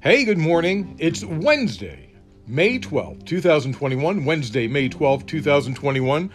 Hey, 0.00 0.24
good 0.24 0.38
morning. 0.38 0.94
It's 1.00 1.24
Wednesday, 1.24 2.10
May 2.46 2.78
12th, 2.78 3.26
2021. 3.26 4.24
Wednesday, 4.24 4.68
May 4.68 4.88
12th, 4.88 5.26
2021. 5.26 6.30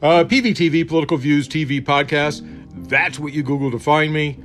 Uh, 0.00 0.06
PVTV, 0.22 0.86
Political 0.86 1.16
Views 1.16 1.48
TV 1.48 1.84
podcast. 1.84 2.46
That's 2.88 3.18
what 3.18 3.32
you 3.32 3.42
Google 3.42 3.72
to 3.72 3.80
find 3.80 4.12
me. 4.12 4.38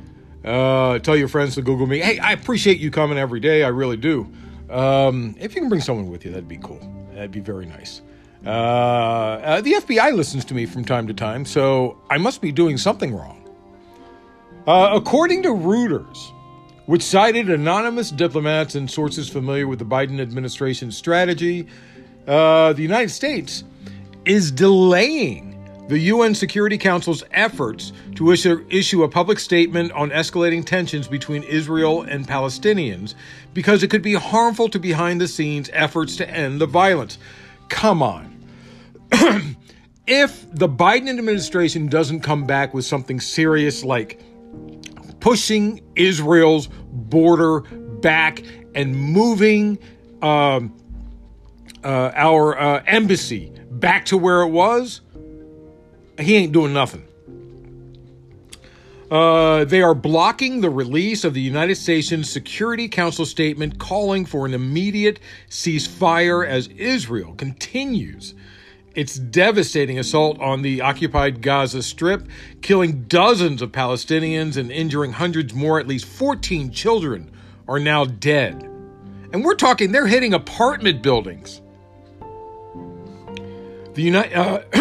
Uh, 0.43 0.97
tell 0.97 1.15
your 1.15 1.28
friends 1.28 1.54
to 1.54 1.61
Google 1.61 1.86
me. 1.86 2.00
Hey, 2.00 2.18
I 2.18 2.32
appreciate 2.32 2.79
you 2.79 2.89
coming 2.89 3.20
every 3.20 3.39
day. 3.39 3.64
I 3.64 3.68
really 3.68 3.96
do. 3.96 4.28
Um, 4.71 5.36
if 5.39 5.54
you 5.54 5.61
can 5.61 5.69
bring 5.69 5.82
someone 5.82 6.10
with 6.10 6.25
you, 6.25 6.32
that'd 6.32 6.47
be 6.47 6.57
cool. 6.57 6.79
That'd 7.14 7.29
be 7.29 7.42
very 7.42 7.68
nice. 7.68 8.01
Uh, 8.43 8.50
uh, 8.50 9.61
the 9.61 9.74
FBI 9.74 10.15
listens 10.15 10.43
to 10.46 10.55
me 10.55 10.65
from 10.65 10.83
time 10.83 11.05
to 11.05 11.14
time, 11.14 11.46
so 11.46 12.01
I 12.10 12.18
must 12.18 12.42
be 12.42 12.51
doing 12.51 12.79
something 12.79 13.15
wrong. 13.15 13.47
Uh, 14.65 14.89
according 14.93 15.43
to 15.43 15.50
Reuters, 15.50 16.32
which 16.86 17.01
cited 17.01 17.50
anonymous 17.50 18.11
diplomats 18.11 18.75
and 18.75 18.89
sources 18.89 19.29
familiar 19.29 19.68
with 19.68 19.79
the 19.79 19.86
Biden 19.86 20.19
administration's 20.19 20.97
strategy, 20.97 21.68
uh, 22.28 22.73
the 22.73 22.82
United 22.82 23.09
States 23.09 23.64
is 24.25 24.51
delaying 24.51 25.54
the 25.89 26.00
UN 26.00 26.33
Security 26.33 26.78
Council's 26.78 27.23
efforts 27.32 27.92
to 28.15 28.32
issue, 28.32 28.65
issue, 28.69 29.04
a 29.04 29.09
public 29.09 29.37
statement 29.37 29.92
on 29.92 30.09
escalating 30.11 30.65
tensions 30.65 31.07
between 31.07 31.43
Israel 31.43 32.03
and 32.03 32.28
Palestinians 32.28 33.16
because 33.53 33.84
it 33.84 33.89
could 33.89 34.02
be 34.02 34.14
harmful 34.14 34.70
to 34.70 34.80
behind 34.80 35.20
the 35.20 35.28
scenes 35.28 35.70
efforts 35.73 36.16
to 36.17 36.30
end 36.30 36.61
the 36.61 36.66
violence. 36.66 37.17
Come 37.67 38.02
on. 38.02 38.45
if 40.08 40.50
the 40.53 40.70
Biden 40.70 41.09
administration 41.09 41.88
doesn't 41.88 42.22
come 42.22 42.45
back 42.45 42.73
with 42.73 42.86
something 42.86 43.20
serious 43.20 43.84
like 43.84 44.22
pushing 45.24 45.80
Israel's 45.96 46.68
border 46.92 47.62
back 47.62 48.44
and 48.76 48.94
moving 48.94 49.80
um, 50.22 50.78
uh, 51.82 52.12
our 52.14 52.60
uh, 52.60 52.84
embassy 52.86 53.50
back 53.72 54.04
to 54.04 54.18
where 54.18 54.42
it 54.42 54.50
was, 54.50 55.00
he 56.20 56.36
ain't 56.36 56.52
doing 56.52 56.74
nothing. 56.74 57.08
Uh, 59.10 59.64
they 59.64 59.82
are 59.82 59.96
blocking 59.96 60.60
the 60.60 60.70
release 60.70 61.24
of 61.24 61.34
the 61.34 61.42
United 61.42 61.76
States 61.76 62.10
Security 62.30 62.90
Council 62.90 63.26
statement 63.26 63.80
calling 63.80 64.26
for 64.26 64.46
an 64.46 64.54
immediate 64.54 65.22
ceasefire 65.50 66.46
as 66.46 66.68
Israel 66.68 67.34
continues 67.36 68.36
its 68.95 69.16
devastating 69.16 69.97
assault 69.97 70.39
on 70.39 70.61
the 70.61 70.81
occupied 70.81 71.41
Gaza 71.41 71.81
Strip, 71.81 72.27
killing 72.61 73.03
dozens 73.03 73.61
of 73.61 73.72
Palestinians 73.72 74.58
and 74.58 74.72
injuring 74.72 75.13
hundreds 75.13 75.53
more. 75.53 75.80
At 75.80 75.88
least 75.88 76.05
14 76.05 76.72
children 76.72 77.31
are 77.67 77.80
now 77.80 78.05
dead. 78.05 78.61
And 79.33 79.44
we're 79.44 79.55
talking, 79.55 79.91
they're 79.91 80.08
hitting 80.08 80.33
apartment 80.33 81.02
buildings. 81.02 81.61
The, 83.95 84.02
United, 84.02 84.33
uh, 84.36 84.59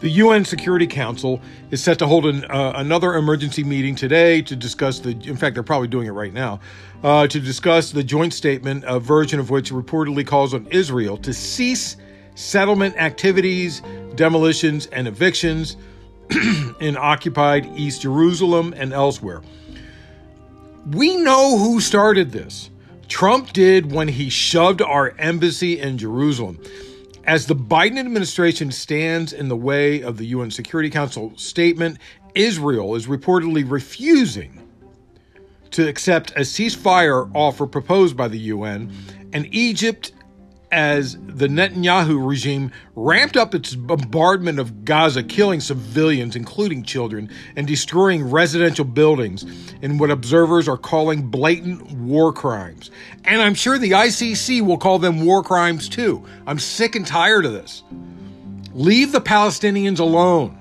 the 0.00 0.08
UN 0.08 0.44
Security 0.44 0.86
Council 0.86 1.40
is 1.70 1.82
set 1.82 1.98
to 2.00 2.06
hold 2.06 2.26
an, 2.26 2.44
uh, 2.44 2.72
another 2.76 3.14
emergency 3.14 3.62
meeting 3.62 3.94
today 3.94 4.42
to 4.42 4.56
discuss 4.56 4.98
the, 4.98 5.10
in 5.10 5.36
fact, 5.36 5.54
they're 5.54 5.62
probably 5.62 5.88
doing 5.88 6.08
it 6.08 6.12
right 6.12 6.32
now, 6.32 6.60
uh, 7.04 7.26
to 7.28 7.38
discuss 7.38 7.92
the 7.92 8.02
joint 8.02 8.32
statement, 8.32 8.84
a 8.86 8.98
version 8.98 9.38
of 9.38 9.50
which 9.50 9.70
reportedly 9.70 10.26
calls 10.26 10.52
on 10.52 10.66
Israel 10.68 11.16
to 11.18 11.32
cease 11.32 11.96
settlement 12.40 12.96
activities, 12.96 13.82
demolitions, 14.14 14.86
and 14.86 15.06
evictions 15.06 15.76
in 16.80 16.96
occupied 16.96 17.66
East 17.76 18.02
Jerusalem 18.02 18.72
and 18.76 18.92
elsewhere. 18.92 19.42
We 20.86 21.16
know 21.16 21.58
who 21.58 21.80
started 21.80 22.32
this. 22.32 22.70
Trump 23.08 23.52
did 23.52 23.92
when 23.92 24.08
he 24.08 24.30
shoved 24.30 24.80
our 24.80 25.14
embassy 25.18 25.78
in 25.78 25.98
Jerusalem. 25.98 26.58
As 27.24 27.46
the 27.46 27.54
Biden 27.54 27.98
administration 27.98 28.70
stands 28.70 29.32
in 29.32 29.48
the 29.48 29.56
way 29.56 30.02
of 30.02 30.16
the 30.16 30.26
UN 30.26 30.50
Security 30.50 30.88
Council 30.88 31.32
statement, 31.36 31.98
Israel 32.34 32.94
is 32.94 33.06
reportedly 33.06 33.68
refusing 33.68 34.56
to 35.72 35.86
accept 35.86 36.30
a 36.32 36.40
ceasefire 36.40 37.30
offer 37.34 37.66
proposed 37.66 38.16
by 38.16 38.28
the 38.28 38.38
UN, 38.38 38.92
and 39.32 39.46
Egypt 39.54 40.12
as 40.72 41.16
the 41.26 41.48
Netanyahu 41.48 42.26
regime 42.26 42.70
ramped 42.94 43.36
up 43.36 43.54
its 43.54 43.74
bombardment 43.74 44.58
of 44.58 44.84
Gaza, 44.84 45.22
killing 45.22 45.60
civilians, 45.60 46.36
including 46.36 46.82
children, 46.82 47.30
and 47.56 47.66
destroying 47.66 48.30
residential 48.30 48.84
buildings 48.84 49.44
in 49.82 49.98
what 49.98 50.10
observers 50.10 50.68
are 50.68 50.76
calling 50.76 51.28
blatant 51.28 51.90
war 51.92 52.32
crimes. 52.32 52.90
And 53.24 53.42
I'm 53.42 53.54
sure 53.54 53.78
the 53.78 53.92
ICC 53.92 54.60
will 54.62 54.78
call 54.78 54.98
them 54.98 55.24
war 55.24 55.42
crimes 55.42 55.88
too. 55.88 56.24
I'm 56.46 56.58
sick 56.58 56.94
and 56.94 57.06
tired 57.06 57.44
of 57.44 57.52
this. 57.52 57.82
Leave 58.72 59.12
the 59.12 59.20
Palestinians 59.20 59.98
alone. 59.98 60.59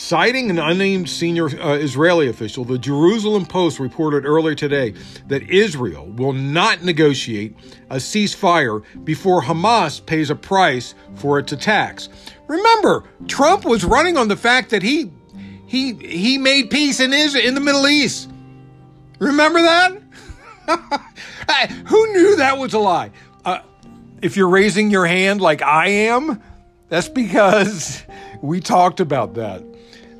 Citing 0.00 0.48
an 0.48 0.58
unnamed 0.58 1.10
senior 1.10 1.44
uh, 1.60 1.74
Israeli 1.74 2.28
official, 2.28 2.64
the 2.64 2.78
Jerusalem 2.78 3.44
Post 3.44 3.78
reported 3.78 4.24
earlier 4.24 4.54
today 4.54 4.94
that 5.28 5.42
Israel 5.50 6.06
will 6.06 6.32
not 6.32 6.82
negotiate 6.82 7.54
a 7.90 7.96
ceasefire 7.96 8.82
before 9.04 9.42
Hamas 9.42 10.04
pays 10.04 10.30
a 10.30 10.34
price 10.34 10.94
for 11.16 11.38
its 11.38 11.52
attacks. 11.52 12.08
Remember, 12.46 13.04
Trump 13.28 13.66
was 13.66 13.84
running 13.84 14.16
on 14.16 14.26
the 14.28 14.38
fact 14.38 14.70
that 14.70 14.82
he 14.82 15.12
he 15.66 15.92
he 15.92 16.38
made 16.38 16.70
peace 16.70 16.98
in 16.98 17.12
Israel 17.12 17.46
in 17.46 17.52
the 17.52 17.60
Middle 17.60 17.86
East. 17.86 18.30
Remember 19.18 19.60
that? 19.60 20.00
Who 21.88 22.12
knew 22.14 22.36
that 22.36 22.56
was 22.56 22.72
a 22.72 22.78
lie? 22.78 23.10
Uh, 23.44 23.60
if 24.22 24.34
you're 24.34 24.48
raising 24.48 24.90
your 24.90 25.04
hand 25.04 25.42
like 25.42 25.60
I 25.60 25.88
am, 25.88 26.42
that's 26.88 27.10
because 27.10 28.02
we 28.42 28.60
talked 28.60 29.00
about 29.00 29.34
that. 29.34 29.69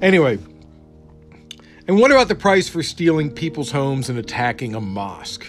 Anyway, 0.00 0.38
and 1.86 1.98
what 1.98 2.10
about 2.10 2.28
the 2.28 2.34
price 2.34 2.68
for 2.68 2.82
stealing 2.82 3.30
people's 3.30 3.70
homes 3.70 4.08
and 4.08 4.18
attacking 4.18 4.74
a 4.74 4.80
mosque? 4.80 5.46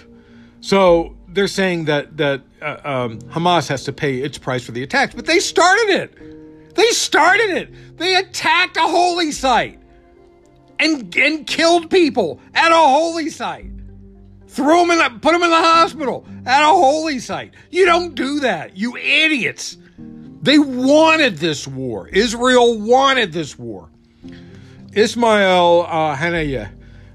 So 0.60 1.16
they're 1.28 1.48
saying 1.48 1.86
that 1.86 2.18
that 2.18 2.42
uh, 2.62 2.78
um, 2.84 3.20
Hamas 3.22 3.68
has 3.70 3.84
to 3.86 3.94
pay 3.94 4.18
its 4.18 4.38
price 4.38 4.64
for 4.64 4.72
the 4.72 4.84
attacks, 4.84 5.16
but 5.16 5.26
they 5.26 5.40
started 5.40 5.90
it. 5.90 6.76
They 6.76 6.88
started 6.90 7.50
it. 7.52 7.98
They 7.98 8.16
attacked 8.16 8.78
a 8.78 8.82
holy 8.82 9.32
site 9.32 9.80
and 10.80 11.16
and 11.16 11.48
killed 11.48 11.90
people 11.90 12.40
at 12.54 12.72
a 12.72 12.76
holy 12.76 13.30
site. 13.30 13.72
Threw 14.48 14.80
them 14.80 14.92
in 14.92 14.98
the, 14.98 15.20
put 15.22 15.32
them 15.32 15.44
in 15.44 15.50
the 15.50 15.56
hospital 15.56 16.26
at 16.46 16.62
a 16.62 16.74
holy 16.74 17.20
site. 17.20 17.54
You 17.70 17.86
don't 17.86 18.16
do 18.16 18.42
that, 18.42 18.76
you 18.76 18.98
idiots. 18.98 19.78
They 20.42 20.60
wanted 20.60 21.38
this 21.38 21.68
war. 21.68 22.10
Israel 22.10 22.78
wanted 22.80 23.32
this 23.32 23.58
war. 23.58 23.90
Ismail 24.94 25.86
uh, 25.88 26.16
Haniyeh, 26.16 26.70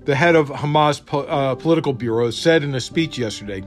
the 0.05 0.15
head 0.15 0.37
of 0.37 0.49
Hamas 0.49 1.05
po- 1.05 1.21
uh, 1.21 1.55
political 1.55 1.93
bureau, 1.93 2.31
said 2.31 2.63
in 2.63 2.75
a 2.75 2.81
speech 2.81 3.19
yesterday, 3.19 3.63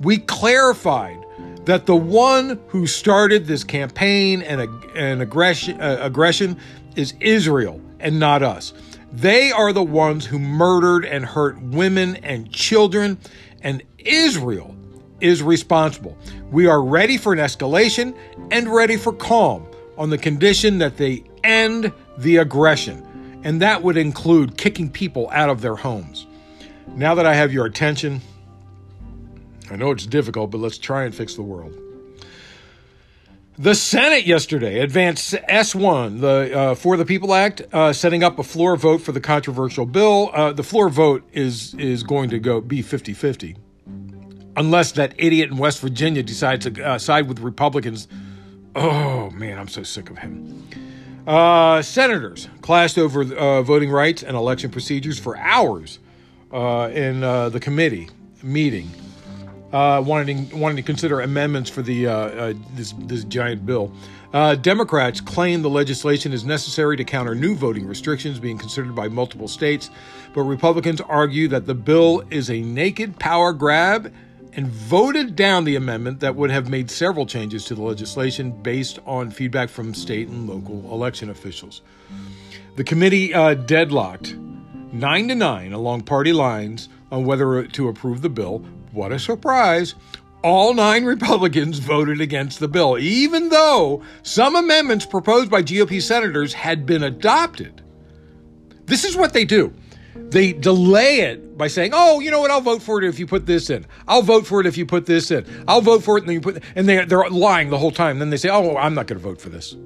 "We 0.00 0.18
clarified 0.18 1.24
that 1.66 1.86
the 1.86 1.96
one 1.96 2.60
who 2.68 2.86
started 2.86 3.46
this 3.46 3.64
campaign 3.64 4.42
and, 4.42 4.60
and 4.94 5.20
aggression, 5.20 5.80
uh, 5.80 5.98
aggression 6.00 6.56
is 6.94 7.14
Israel 7.20 7.80
and 8.00 8.18
not 8.18 8.42
us. 8.42 8.72
They 9.12 9.50
are 9.50 9.72
the 9.72 9.82
ones 9.82 10.26
who 10.26 10.38
murdered 10.38 11.04
and 11.04 11.24
hurt 11.24 11.60
women 11.60 12.16
and 12.16 12.50
children, 12.52 13.18
and 13.62 13.82
Israel 13.98 14.76
is 15.20 15.42
responsible. 15.42 16.16
We 16.50 16.66
are 16.66 16.82
ready 16.82 17.16
for 17.16 17.32
an 17.32 17.38
escalation 17.38 18.14
and 18.50 18.72
ready 18.72 18.96
for 18.96 19.12
calm 19.12 19.66
on 19.96 20.10
the 20.10 20.18
condition 20.18 20.78
that 20.78 20.98
they 20.98 21.24
end 21.46 21.92
the 22.18 22.38
aggression 22.38 23.06
and 23.46 23.62
that 23.62 23.84
would 23.84 23.96
include 23.96 24.58
kicking 24.58 24.90
people 24.90 25.30
out 25.30 25.48
of 25.48 25.60
their 25.60 25.76
homes. 25.76 26.26
Now 26.88 27.14
that 27.14 27.26
I 27.26 27.34
have 27.34 27.52
your 27.52 27.64
attention, 27.64 28.20
I 29.70 29.76
know 29.76 29.92
it's 29.92 30.04
difficult, 30.04 30.50
but 30.50 30.58
let's 30.58 30.78
try 30.78 31.04
and 31.04 31.14
fix 31.14 31.36
the 31.36 31.42
world. 31.42 31.72
The 33.56 33.76
Senate 33.76 34.26
yesterday 34.26 34.80
advanced 34.80 35.32
S1, 35.32 36.20
the 36.20 36.58
uh, 36.58 36.74
For 36.74 36.96
the 36.96 37.04
People 37.04 37.34
Act, 37.34 37.62
uh, 37.72 37.92
setting 37.92 38.24
up 38.24 38.40
a 38.40 38.42
floor 38.42 38.74
vote 38.76 38.98
for 39.00 39.12
the 39.12 39.20
controversial 39.20 39.86
bill. 39.86 40.30
Uh, 40.34 40.52
the 40.52 40.64
floor 40.64 40.88
vote 40.88 41.22
is 41.32 41.72
is 41.74 42.02
going 42.02 42.30
to 42.30 42.40
go 42.40 42.60
be 42.60 42.82
50-50, 42.82 43.56
unless 44.56 44.90
that 44.92 45.14
idiot 45.18 45.52
in 45.52 45.56
West 45.56 45.78
Virginia 45.78 46.24
decides 46.24 46.68
to 46.68 46.82
uh, 46.84 46.98
side 46.98 47.28
with 47.28 47.38
Republicans. 47.38 48.08
Oh 48.74 49.30
man, 49.30 49.56
I'm 49.56 49.68
so 49.68 49.84
sick 49.84 50.10
of 50.10 50.18
him. 50.18 50.66
Uh, 51.26 51.82
senators 51.82 52.48
clashed 52.60 52.96
over 52.98 53.22
uh, 53.34 53.60
voting 53.62 53.90
rights 53.90 54.22
and 54.22 54.36
election 54.36 54.70
procedures 54.70 55.18
for 55.18 55.36
hours 55.36 55.98
uh, 56.52 56.88
in 56.92 57.24
uh, 57.24 57.48
the 57.48 57.58
committee 57.58 58.08
meeting, 58.44 58.88
uh, 59.72 60.00
wanting 60.06 60.48
wanting 60.56 60.76
to 60.76 60.82
consider 60.82 61.20
amendments 61.22 61.68
for 61.68 61.82
the 61.82 62.06
uh, 62.06 62.54
this 62.74 62.94
this 62.98 63.24
giant 63.24 63.66
bill. 63.66 63.92
Democrats 64.60 65.20
claim 65.20 65.62
the 65.62 65.70
legislation 65.70 66.32
is 66.32 66.44
necessary 66.44 66.96
to 66.96 67.02
counter 67.02 67.34
new 67.34 67.56
voting 67.56 67.86
restrictions 67.86 68.38
being 68.38 68.58
considered 68.58 68.94
by 68.94 69.08
multiple 69.08 69.48
states, 69.48 69.90
but 70.32 70.42
Republicans 70.42 71.00
argue 71.00 71.48
that 71.48 71.66
the 71.66 71.74
bill 71.74 72.22
is 72.30 72.50
a 72.50 72.60
naked 72.60 73.18
power 73.18 73.52
grab 73.52 74.12
and 74.56 74.66
voted 74.68 75.36
down 75.36 75.64
the 75.64 75.76
amendment 75.76 76.20
that 76.20 76.34
would 76.34 76.50
have 76.50 76.70
made 76.70 76.90
several 76.90 77.26
changes 77.26 77.66
to 77.66 77.74
the 77.74 77.82
legislation 77.82 78.50
based 78.62 78.98
on 79.04 79.30
feedback 79.30 79.68
from 79.68 79.92
state 79.92 80.28
and 80.28 80.48
local 80.48 80.90
election 80.90 81.28
officials. 81.28 81.82
The 82.76 82.84
committee 82.84 83.34
uh, 83.34 83.54
deadlocked 83.54 84.34
nine 84.92 85.28
to 85.28 85.34
nine 85.34 85.72
along 85.72 86.02
party 86.02 86.32
lines 86.32 86.88
on 87.12 87.26
whether 87.26 87.66
to 87.66 87.88
approve 87.88 88.22
the 88.22 88.30
bill. 88.30 88.58
What 88.92 89.12
a 89.12 89.18
surprise! 89.18 89.94
All 90.42 90.72
nine 90.72 91.04
Republicans 91.16 91.78
voted 91.78 92.20
against 92.20 92.58
the 92.58 92.68
bill, 92.68 92.98
even 92.98 93.50
though 93.50 94.02
some 94.22 94.56
amendments 94.56 95.04
proposed 95.04 95.50
by 95.50 95.62
GOP 95.62 96.00
senators 96.00 96.54
had 96.54 96.86
been 96.86 97.02
adopted. 97.02 97.82
This 98.86 99.04
is 99.04 99.16
what 99.16 99.34
they 99.34 99.44
do 99.44 99.74
they 100.30 100.52
delay 100.52 101.20
it 101.20 101.56
by 101.56 101.68
saying, 101.68 101.92
"Oh, 101.94 102.20
you 102.20 102.30
know 102.30 102.40
what? 102.40 102.50
I'll 102.50 102.60
vote 102.60 102.82
for 102.82 103.02
it 103.02 103.08
if 103.08 103.18
you 103.18 103.26
put 103.26 103.46
this 103.46 103.70
in. 103.70 103.86
I'll 104.08 104.22
vote 104.22 104.46
for 104.46 104.60
it 104.60 104.66
if 104.66 104.76
you 104.76 104.86
put 104.86 105.06
this 105.06 105.30
in. 105.30 105.46
I'll 105.68 105.80
vote 105.80 106.02
for 106.02 106.18
it." 106.18 106.22
And 106.22 106.28
then 106.28 106.34
you 106.34 106.40
put, 106.40 106.62
and 106.74 106.88
they 106.88 107.04
they're 107.04 107.28
lying 107.30 107.70
the 107.70 107.78
whole 107.78 107.90
time. 107.90 108.18
Then 108.18 108.30
they 108.30 108.36
say, 108.36 108.48
"Oh, 108.48 108.76
I'm 108.76 108.94
not 108.94 109.06
going 109.06 109.20
to 109.20 109.24
vote 109.24 109.40
for 109.40 109.48
this." 109.48 109.76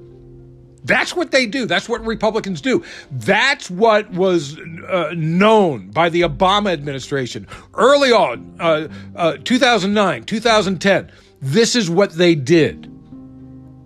That's 0.83 1.15
what 1.15 1.31
they 1.31 1.45
do. 1.45 1.65
That's 1.65 1.87
what 1.87 2.03
Republicans 2.05 2.59
do. 2.59 2.83
That's 3.11 3.69
what 3.69 4.09
was 4.11 4.57
uh, 4.57 5.11
known 5.15 5.91
by 5.91 6.09
the 6.09 6.21
Obama 6.21 6.71
administration 6.71 7.47
early 7.75 8.11
on, 8.11 8.55
uh, 8.59 8.87
uh, 9.15 9.37
2009, 9.43 10.23
2010. 10.23 11.11
This 11.39 11.75
is 11.75 11.89
what 11.89 12.13
they 12.13 12.35
did. 12.35 12.91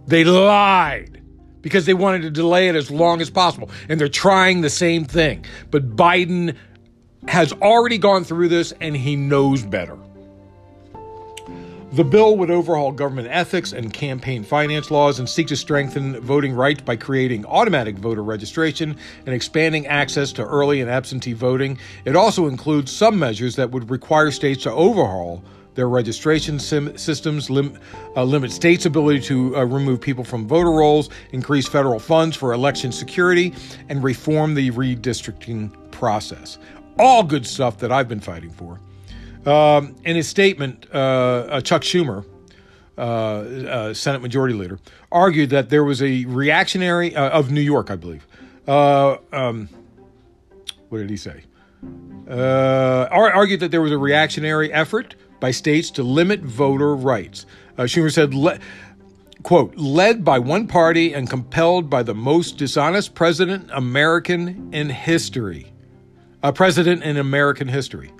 They 0.07 0.23
lied 0.23 1.14
because 1.65 1.87
they 1.87 1.95
wanted 1.95 2.21
to 2.21 2.29
delay 2.29 2.67
it 2.67 2.75
as 2.75 2.91
long 2.91 3.21
as 3.21 3.31
possible. 3.31 3.71
And 3.89 3.99
they're 3.99 4.07
trying 4.07 4.61
the 4.61 4.69
same 4.69 5.03
thing. 5.03 5.45
But 5.71 5.95
Biden 5.95 6.55
has 7.27 7.53
already 7.53 7.97
gone 7.97 8.23
through 8.23 8.49
this 8.49 8.71
and 8.79 8.95
he 8.95 9.15
knows 9.15 9.63
better. 9.63 9.97
The 11.93 12.03
bill 12.03 12.37
would 12.37 12.51
overhaul 12.51 12.91
government 12.91 13.29
ethics 13.31 13.73
and 13.73 13.91
campaign 13.91 14.43
finance 14.43 14.91
laws 14.91 15.17
and 15.17 15.27
seek 15.27 15.47
to 15.47 15.55
strengthen 15.55 16.19
voting 16.21 16.53
rights 16.53 16.83
by 16.83 16.97
creating 16.97 17.47
automatic 17.47 17.95
voter 17.97 18.21
registration 18.21 18.95
and 19.25 19.33
expanding 19.33 19.87
access 19.87 20.31
to 20.33 20.45
early 20.45 20.81
and 20.81 20.91
absentee 20.91 21.33
voting. 21.33 21.79
It 22.05 22.15
also 22.15 22.45
includes 22.45 22.91
some 22.91 23.17
measures 23.17 23.55
that 23.55 23.71
would 23.71 23.89
require 23.89 24.29
states 24.29 24.61
to 24.63 24.71
overhaul 24.71 25.43
their 25.75 25.89
registration 25.89 26.57
sim- 26.57 26.97
systems, 26.97 27.49
lim- 27.49 27.77
uh, 28.15 28.23
limit 28.23 28.51
states' 28.51 28.85
ability 28.85 29.19
to 29.19 29.55
uh, 29.57 29.63
remove 29.63 30.01
people 30.01 30.23
from 30.23 30.47
voter 30.47 30.71
rolls, 30.71 31.09
increase 31.33 31.67
federal 31.67 31.99
funds 31.99 32.35
for 32.35 32.53
election 32.53 32.91
security, 32.91 33.53
and 33.89 34.03
reform 34.03 34.55
the 34.55 34.71
redistricting 34.71 35.71
process. 35.91 36.57
All 36.97 37.23
good 37.23 37.45
stuff 37.45 37.77
that 37.79 37.91
I've 37.91 38.07
been 38.07 38.21
fighting 38.21 38.51
for. 38.51 38.79
Um, 39.45 39.95
in 40.05 40.15
his 40.15 40.27
statement, 40.27 40.87
uh, 40.93 40.97
uh 40.97 41.61
Chuck 41.61 41.83
Schumer, 41.83 42.25
uh, 42.97 43.01
uh, 43.01 43.93
Senate 43.93 44.21
Majority 44.21 44.55
Leader, 44.55 44.79
argued 45.11 45.49
that 45.51 45.69
there 45.69 45.83
was 45.83 46.01
a 46.01 46.25
reactionary 46.25 47.15
of 47.15 47.51
New 47.51 47.61
York, 47.61 47.91
I 47.91 47.95
believe. 47.97 48.25
Um, 48.67 49.69
what 50.89 50.99
did 50.99 51.09
he 51.09 51.17
say? 51.17 51.43
argued 52.27 53.59
that 53.59 53.69
there 53.69 53.81
was 53.81 53.91
a 53.91 53.97
reactionary 53.97 54.73
effort 54.73 55.15
by 55.39 55.51
states 55.51 55.89
to 55.91 56.03
limit 56.03 56.41
voter 56.41 56.95
rights. 56.95 57.45
Uh, 57.77 57.83
Schumer 57.83 58.11
said, 58.11 58.33
le- 58.33 58.59
quote, 59.43 59.75
led 59.75 60.25
by 60.25 60.39
one 60.39 60.67
party 60.67 61.13
and 61.13 61.29
compelled 61.29 61.89
by 61.89 62.03
the 62.03 62.15
most 62.15 62.57
dishonest 62.57 63.13
president 63.15 63.69
American 63.73 64.73
in 64.73 64.89
history. 64.89 65.71
A 66.43 66.53
president 66.53 67.03
in 67.03 67.17
American 67.17 67.67
history. 67.67 68.11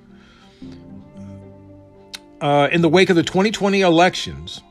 Uh, 2.41 2.67
in 2.71 2.81
the 2.81 2.89
wake 2.89 3.09
of 3.09 3.15
the 3.15 3.23
2020 3.23 3.81
elections, 3.81 4.61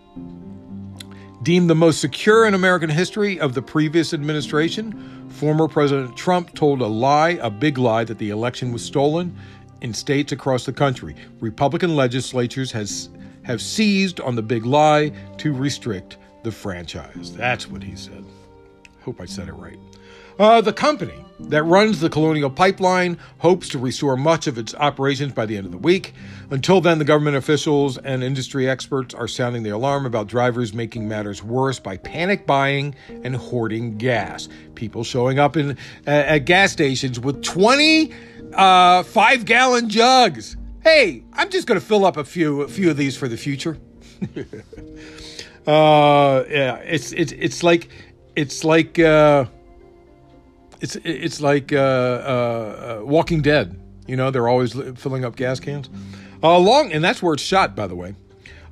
deemed 1.44 1.68
the 1.68 1.74
most 1.74 2.00
secure 2.00 2.46
in 2.46 2.54
American 2.54 2.88
history 2.88 3.38
of 3.38 3.54
the 3.54 3.62
previous 3.62 4.14
administration, 4.14 5.28
former 5.28 5.68
President 5.68 6.16
Trump 6.16 6.54
told 6.54 6.80
a 6.80 6.86
lie, 6.86 7.38
a 7.42 7.50
big 7.50 7.76
lie, 7.76 8.02
that 8.02 8.18
the 8.18 8.30
election 8.30 8.72
was 8.72 8.82
stolen 8.82 9.36
in 9.84 9.92
states 9.92 10.32
across 10.32 10.64
the 10.64 10.72
country. 10.72 11.14
Republican 11.40 11.94
legislatures 11.94 12.72
has 12.72 13.10
have 13.42 13.60
seized 13.60 14.18
on 14.20 14.34
the 14.34 14.42
big 14.42 14.64
lie 14.64 15.12
to 15.36 15.52
restrict 15.52 16.16
the 16.42 16.50
franchise. 16.50 17.36
That's 17.36 17.68
what 17.68 17.82
he 17.82 17.94
said. 17.94 18.24
Hope 19.02 19.20
I 19.20 19.26
said 19.26 19.48
it 19.48 19.52
right. 19.52 19.78
Uh, 20.38 20.62
the 20.62 20.72
company 20.72 21.22
that 21.38 21.62
runs 21.64 22.00
the 22.00 22.08
Colonial 22.08 22.48
Pipeline 22.48 23.18
hopes 23.38 23.68
to 23.68 23.78
restore 23.78 24.16
much 24.16 24.46
of 24.46 24.56
its 24.56 24.74
operations 24.76 25.34
by 25.34 25.44
the 25.44 25.56
end 25.56 25.66
of 25.66 25.72
the 25.72 25.78
week. 25.78 26.14
Until 26.50 26.80
then, 26.80 26.98
the 26.98 27.04
government 27.04 27.36
officials 27.36 27.98
and 27.98 28.24
industry 28.24 28.68
experts 28.68 29.14
are 29.14 29.28
sounding 29.28 29.62
the 29.62 29.70
alarm 29.70 30.06
about 30.06 30.26
drivers 30.26 30.72
making 30.72 31.06
matters 31.06 31.42
worse 31.42 31.78
by 31.78 31.98
panic 31.98 32.46
buying 32.46 32.94
and 33.22 33.36
hoarding 33.36 33.98
gas. 33.98 34.48
People 34.74 35.04
showing 35.04 35.38
up 35.38 35.58
in 35.58 35.72
uh, 36.06 36.10
at 36.10 36.38
gas 36.46 36.72
stations 36.72 37.20
with 37.20 37.42
20 37.42 38.10
uh, 38.54 39.02
five 39.02 39.44
gallon 39.44 39.88
jugs. 39.88 40.56
Hey, 40.82 41.24
I'm 41.32 41.50
just 41.50 41.66
going 41.66 41.80
to 41.80 41.84
fill 41.84 42.04
up 42.04 42.16
a 42.16 42.24
few 42.24 42.62
a 42.62 42.68
few 42.68 42.90
of 42.90 42.96
these 42.96 43.16
for 43.16 43.28
the 43.28 43.36
future. 43.36 43.78
uh, 45.66 46.44
yeah, 46.48 46.76
it's 46.76 47.12
it's 47.12 47.32
it's 47.32 47.62
like 47.62 47.88
it's 48.36 48.64
like 48.64 48.98
uh, 48.98 49.46
it's 50.80 50.96
it's 50.96 51.40
like 51.40 51.72
uh, 51.72 51.76
uh, 51.76 52.98
uh, 53.00 53.04
Walking 53.04 53.42
Dead. 53.42 53.80
You 54.06 54.16
know, 54.16 54.30
they're 54.30 54.48
always 54.48 54.74
filling 54.98 55.24
up 55.24 55.36
gas 55.36 55.58
cans. 55.60 55.88
Uh, 56.42 56.58
long, 56.58 56.92
and 56.92 57.02
that's 57.02 57.22
where 57.22 57.32
it's 57.32 57.42
shot, 57.42 57.74
by 57.74 57.86
the 57.86 57.96
way. 57.96 58.14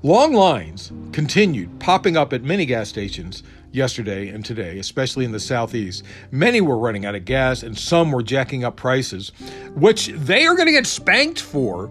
Long 0.03 0.35
lines 0.35 0.93
continued 1.13 1.81
popping 1.81 2.17
up 2.17 2.33
at 2.33 2.43
many 2.43 2.67
gas 2.67 2.89
stations 2.89 3.43
yesterday 3.73 4.29
and 4.29 4.45
today, 4.45 4.79
especially 4.79 5.25
in 5.25 5.33
the 5.33 5.41
southeast. 5.41 6.05
Many 6.31 6.61
were 6.61 6.79
running 6.79 7.05
out 7.05 7.15
of 7.15 7.25
gas 7.25 7.63
and 7.63 7.77
some 7.77 8.13
were 8.13 8.23
jacking 8.23 8.65
up 8.65 8.77
prices, 8.77 9.33
which 9.75 10.09
they 10.09 10.47
are 10.47 10.55
going 10.55 10.67
to 10.67 10.73
get 10.73 10.87
spanked 10.87 11.41
for 11.41 11.91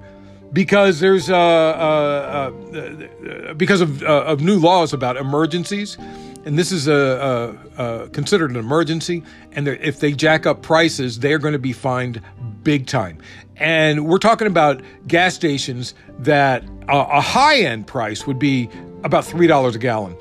because 0.54 1.00
there's 1.00 1.30
uh, 1.30 1.36
uh, 1.36 2.52
uh, 2.78 3.54
because 3.54 3.82
of, 3.82 4.04
uh, 4.04 4.24
of 4.24 4.42
new 4.42 4.60
laws 4.60 4.94
about 4.94 5.18
emergencies. 5.18 5.98
And 6.44 6.58
this 6.58 6.72
is 6.72 6.88
a, 6.88 8.10
considered 8.14 8.50
an 8.50 8.58
emergency, 8.58 9.22
and 9.52 9.68
if 9.68 10.00
they 10.00 10.12
jack 10.12 10.48
up 10.48 10.64
prices, 10.64 11.20
they're 11.20 11.38
going 11.38 11.54
to 11.54 11.60
be 11.60 11.72
fined 11.72 12.20
big 12.64 12.88
time. 12.88 13.20
And 13.58 14.08
we're 14.08 14.18
talking 14.18 14.48
about 14.48 14.82
gas 15.08 15.36
stations 15.36 15.94
that 16.18 16.64
a 16.90 17.22
high 17.22 17.60
end 17.60 17.86
price 17.86 18.26
would 18.26 18.40
be 18.40 18.70
about 19.04 19.24
three 19.24 19.46
dollars 19.46 19.76
a 19.76 19.80
gallon. 19.80 20.18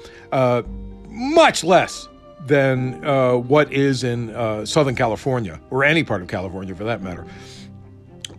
Much 1.11 1.65
less 1.65 2.09
than 2.47 3.05
uh, 3.05 3.35
what 3.35 3.73
is 3.73 4.05
in 4.05 4.31
uh, 4.31 4.65
Southern 4.65 4.95
California 4.95 5.61
or 5.71 5.85
any 5.85 6.03
part 6.03 6.23
of 6.23 6.29
California 6.29 6.75
for 6.75 6.85
that 6.85 7.03
matter. 7.03 7.27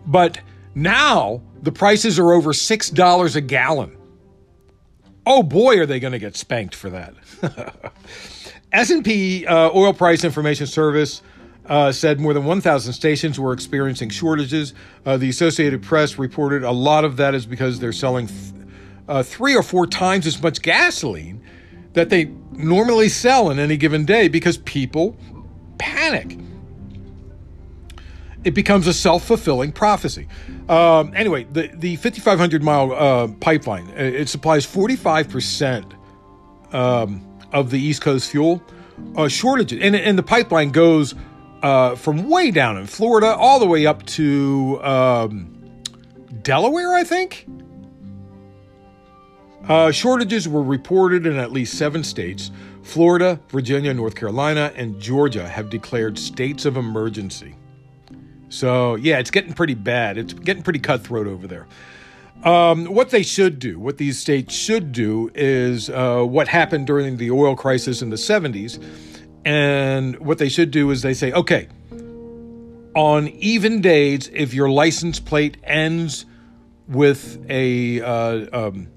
But 0.07 0.39
now 0.73 1.41
the 1.61 1.71
prices 1.71 2.17
are 2.17 2.31
over 2.31 2.51
$6 2.51 3.35
a 3.35 3.41
gallon. 3.41 3.97
Oh 5.25 5.43
boy, 5.43 5.77
are 5.79 5.85
they 5.85 5.99
going 5.99 6.13
to 6.13 6.19
get 6.19 6.35
spanked 6.35 6.73
for 6.73 6.89
that. 6.89 7.13
S&P 8.71 9.45
uh, 9.45 9.69
Oil 9.75 9.93
Price 9.93 10.23
Information 10.23 10.65
Service 10.65 11.21
uh, 11.67 11.91
said 11.91 12.19
more 12.19 12.33
than 12.33 12.45
1,000 12.45 12.93
stations 12.93 13.39
were 13.39 13.53
experiencing 13.53 14.09
shortages. 14.09 14.73
Uh, 15.05 15.17
the 15.17 15.29
Associated 15.29 15.83
Press 15.83 16.17
reported 16.17 16.63
a 16.63 16.71
lot 16.71 17.05
of 17.05 17.17
that 17.17 17.35
is 17.35 17.45
because 17.45 17.79
they're 17.79 17.91
selling 17.91 18.27
th- 18.27 18.39
uh, 19.07 19.21
three 19.21 19.55
or 19.55 19.61
four 19.61 19.85
times 19.85 20.25
as 20.25 20.41
much 20.41 20.61
gasoline 20.61 21.41
that 21.93 22.09
they 22.09 22.25
normally 22.51 23.09
sell 23.09 23.49
in 23.49 23.59
any 23.59 23.77
given 23.77 24.05
day 24.05 24.27
because 24.27 24.57
people 24.57 25.17
panic. 25.77 26.37
It 28.43 28.51
becomes 28.51 28.87
a 28.87 28.93
self 28.93 29.23
fulfilling 29.25 29.71
prophecy. 29.71 30.27
Um, 30.67 31.13
anyway, 31.15 31.43
the, 31.43 31.69
the 31.73 31.95
5,500 31.97 32.63
mile 32.63 32.91
uh, 32.91 33.27
pipeline 33.39 33.89
it 33.89 34.29
supplies 34.29 34.65
45% 34.65 35.93
um, 36.73 37.27
of 37.51 37.69
the 37.69 37.79
East 37.79 38.01
Coast 38.01 38.31
fuel 38.31 38.63
uh, 39.15 39.27
shortages, 39.27 39.79
and, 39.81 39.95
and 39.95 40.17
the 40.17 40.23
pipeline 40.23 40.71
goes 40.71 41.13
uh, 41.61 41.95
from 41.95 42.29
way 42.29 42.51
down 42.51 42.77
in 42.77 42.87
Florida 42.87 43.35
all 43.35 43.59
the 43.59 43.67
way 43.67 43.85
up 43.85 44.05
to 44.05 44.79
um, 44.83 45.61
Delaware, 46.41 46.93
I 46.93 47.03
think. 47.03 47.45
Uh, 49.67 49.91
shortages 49.91 50.47
were 50.47 50.63
reported 50.63 51.25
in 51.25 51.37
at 51.37 51.51
least 51.51 51.77
seven 51.77 52.03
states. 52.03 52.51
Florida, 52.83 53.39
Virginia, 53.49 53.93
North 53.93 54.15
Carolina, 54.15 54.71
and 54.75 54.99
Georgia 54.99 55.47
have 55.47 55.69
declared 55.69 56.17
states 56.17 56.65
of 56.65 56.77
emergency. 56.77 57.55
So, 58.49 58.95
yeah, 58.95 59.19
it's 59.19 59.31
getting 59.31 59.53
pretty 59.53 59.75
bad. 59.75 60.17
It's 60.17 60.33
getting 60.33 60.63
pretty 60.63 60.79
cutthroat 60.79 61.27
over 61.27 61.47
there. 61.47 61.67
Um, 62.43 62.85
what 62.85 63.11
they 63.11 63.21
should 63.21 63.59
do, 63.59 63.79
what 63.79 63.97
these 63.97 64.17
states 64.17 64.53
should 64.53 64.91
do, 64.91 65.29
is 65.35 65.89
uh, 65.89 66.23
what 66.23 66.47
happened 66.47 66.87
during 66.87 67.17
the 67.17 67.29
oil 67.31 67.55
crisis 67.55 68.01
in 68.01 68.09
the 68.09 68.15
70s. 68.15 68.83
And 69.45 70.19
what 70.19 70.39
they 70.39 70.49
should 70.49 70.71
do 70.71 70.89
is 70.89 71.01
they 71.01 71.13
say, 71.13 71.31
okay, 71.31 71.67
on 72.95 73.27
even 73.29 73.79
days, 73.79 74.29
if 74.33 74.53
your 74.53 74.69
license 74.69 75.19
plate 75.19 75.57
ends 75.63 76.25
with 76.87 77.43
a 77.49 78.01
uh, 78.01 78.67
um, 78.67 78.87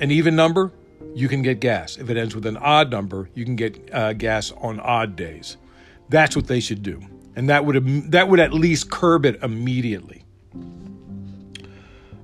an 0.00 0.10
even 0.10 0.34
number, 0.34 0.72
you 1.14 1.28
can 1.28 1.42
get 1.42 1.60
gas. 1.60 1.96
If 1.96 2.10
it 2.10 2.16
ends 2.16 2.34
with 2.34 2.46
an 2.46 2.56
odd 2.56 2.90
number, 2.90 3.30
you 3.34 3.44
can 3.44 3.56
get 3.56 3.88
uh, 3.92 4.12
gas 4.14 4.52
on 4.52 4.80
odd 4.80 5.16
days. 5.16 5.56
That's 6.08 6.34
what 6.34 6.46
they 6.46 6.60
should 6.60 6.82
do, 6.82 7.00
and 7.36 7.48
that 7.48 7.64
would 7.64 8.10
that 8.10 8.28
would 8.28 8.40
at 8.40 8.52
least 8.52 8.90
curb 8.90 9.24
it 9.24 9.40
immediately. 9.42 10.24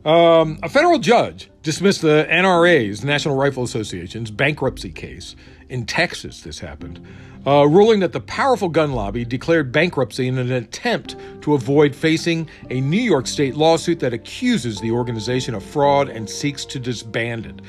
Um, 0.04 0.59
a 0.62 0.68
federal 0.68 1.00
judge 1.00 1.50
dismissed 1.62 2.02
the 2.02 2.26
NRA's, 2.30 3.02
National 3.02 3.35
Rifle 3.35 3.64
Association's, 3.64 4.30
bankruptcy 4.30 4.92
case 4.92 5.35
in 5.68 5.87
Texas. 5.87 6.40
This 6.40 6.58
happened, 6.58 7.04
uh, 7.46 7.66
ruling 7.66 8.00
that 8.00 8.12
the 8.12 8.20
powerful 8.20 8.68
gun 8.68 8.92
lobby 8.92 9.25
declared 9.25 9.73
bankruptcy 9.73 10.28
in 10.28 10.38
an 10.38 10.52
attempt 10.52 11.16
to 11.42 11.54
avoid 11.54 11.94
facing 11.94 12.49
a 12.70 12.80
New 12.80 13.00
York 13.00 13.26
state 13.26 13.56
lawsuit 13.56 14.00
that 14.00 14.12
accuses 14.12 14.80
the 14.80 14.90
organization 14.90 15.54
of 15.54 15.62
fraud 15.62 16.08
and 16.08 16.28
seeks 16.28 16.64
to 16.64 16.78
disband 16.78 17.46
it. 17.46 17.61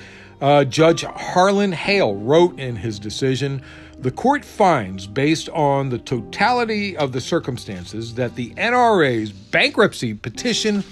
Uh, 0.42 0.64
Judge 0.64 1.04
Harlin 1.04 1.74
Hale 1.74 2.16
wrote 2.16 2.60
in 2.60 2.76
his 2.76 3.00
decision 3.00 3.62
The 4.00 4.12
court 4.12 4.46
finds, 4.46 5.08
based 5.08 5.50
on 5.50 5.90
the 5.90 5.98
totality 5.98 6.96
of 6.96 7.12
the 7.12 7.22
circumstances, 7.22 8.14
that 8.14 8.36
the 8.36 8.52
NRA's 8.52 9.32
bankruptcy 9.32 10.14
petition 10.14 10.84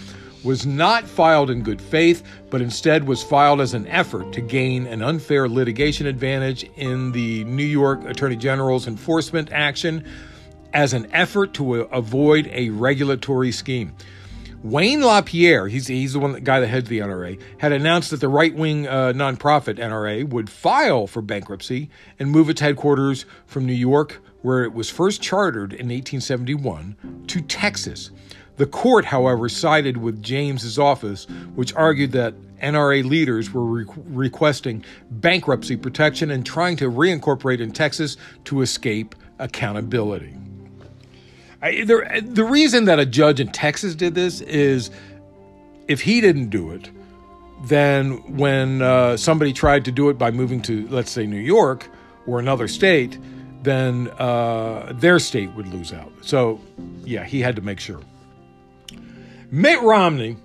was 0.46 0.66
not 0.66 1.08
filed 1.08 1.50
in 1.50 1.64
good 1.64 1.82
faith, 1.82 2.24
but 2.50 2.62
instead 2.62 3.06
was 3.06 3.24
filed 3.24 3.60
as 3.60 3.74
an 3.74 3.88
effort 3.88 4.32
to 4.34 4.42
gain 4.42 4.86
an 4.86 5.02
unfair 5.02 5.50
litigation 5.50 6.06
advantage 6.06 6.64
in 6.76 7.12
the 7.12 7.44
New 7.46 7.66
York 7.66 8.06
Attorney 8.06 8.36
General's 8.36 8.88
enforcement 8.88 9.52
action 9.52 10.06
as 10.72 10.94
an 10.94 11.08
effort 11.12 11.54
to 11.56 11.82
avoid 11.82 12.48
a 12.52 12.70
regulatory 12.70 13.52
scheme. 13.52 13.94
Wayne 14.62 15.02
LaPierre, 15.02 15.68
he's, 15.68 15.88
he's 15.88 16.14
the 16.14 16.20
one 16.20 16.32
the 16.32 16.42
guy 16.42 16.60
that 16.60 16.68
heads 16.68 16.90
the 16.90 17.00
NRA, 17.00 17.40
had 17.60 17.72
announced 17.72 18.10
that 18.12 18.20
the 18.20 18.28
right 18.28 18.54
wing 18.54 18.88
uh, 18.88 19.14
nonprofit 19.16 19.78
NRA 19.78 20.28
would 20.28 20.50
file 20.50 21.06
for 21.06 21.22
bankruptcy 21.22 21.90
and 22.20 22.32
move 22.32 22.50
its 22.50 22.62
headquarters 22.62 23.26
from 23.46 23.66
New 23.66 23.74
York, 23.74 24.22
where 24.42 24.64
it 24.64 24.74
was 24.74 24.90
first 24.90 25.22
chartered 25.22 25.72
in 25.72 25.90
1871, 25.90 27.26
to 27.28 27.42
Texas. 27.42 28.10
The 28.58 28.66
court, 28.66 29.06
however, 29.06 29.50
sided 29.50 29.98
with 29.98 30.22
James's 30.24 30.80
office, 30.80 31.26
which 31.56 31.74
argued 31.76 32.12
that 32.14 32.34
NRA 32.60 33.04
leaders 33.04 33.52
were 33.52 33.66
re- 33.66 33.86
requesting 34.06 34.84
bankruptcy 35.12 35.76
protection 35.76 36.32
and 36.32 36.46
trying 36.46 36.78
to 36.78 36.90
reincorporate 36.90 37.60
in 37.60 37.72
Texas 37.72 38.18
to 38.46 38.62
escape 38.62 39.16
accountability. 39.40 40.34
I, 41.62 41.84
the, 41.84 42.24
the 42.26 42.44
reason 42.44 42.86
that 42.86 43.00
a 43.00 43.06
judge 43.06 43.40
in 43.40 43.52
Texas 43.52 43.96
did 43.96 44.16
this 44.16 44.42
is 44.42 44.90
if 45.88 46.02
he 46.02 46.22
didn't 46.22 46.50
do 46.50 46.72
it, 46.72 46.90
then 47.64 48.38
when 48.38 48.82
uh, 48.82 49.18
somebody 49.18 49.54
tried 49.54 49.86
to 49.86 49.92
do 49.92 50.10
it 50.10 50.18
by 50.18 50.32
moving 50.32 50.62
to, 50.64 50.88
let's 50.90 51.12
say, 51.12 51.26
New 51.26 51.38
York 51.38 51.90
or 52.28 52.40
another 52.40 52.68
state, 52.68 53.18
then 53.64 54.10
uh, 54.20 54.94
their 54.96 55.20
state 55.20 55.52
would 55.54 55.68
lose 55.68 55.92
out. 55.92 56.12
So, 56.22 56.60
yeah, 57.04 57.24
he 57.24 57.42
had 57.42 57.56
to 57.56 57.62
make 57.62 57.80
sure. 57.80 58.00
Mitt 59.56 59.82
Romney 59.84 60.36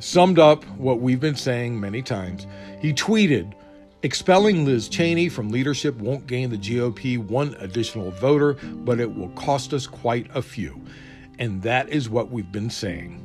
summed 0.00 0.40
up 0.40 0.64
what 0.76 0.98
we've 0.98 1.20
been 1.20 1.36
saying 1.36 1.78
many 1.78 2.02
times. 2.02 2.48
He 2.80 2.92
tweeted, 2.92 3.54
Expelling 4.02 4.64
Liz 4.64 4.88
Cheney 4.88 5.28
from 5.28 5.50
leadership 5.50 5.94
won't 5.98 6.26
gain 6.26 6.50
the 6.50 6.58
GOP 6.58 7.16
one 7.16 7.54
additional 7.60 8.10
voter, 8.10 8.54
but 8.54 8.98
it 8.98 9.14
will 9.14 9.28
cost 9.30 9.72
us 9.72 9.86
quite 9.86 10.28
a 10.34 10.42
few. 10.42 10.84
And 11.38 11.62
that 11.62 11.90
is 11.90 12.10
what 12.10 12.32
we've 12.32 12.50
been 12.50 12.68
saying. 12.68 13.22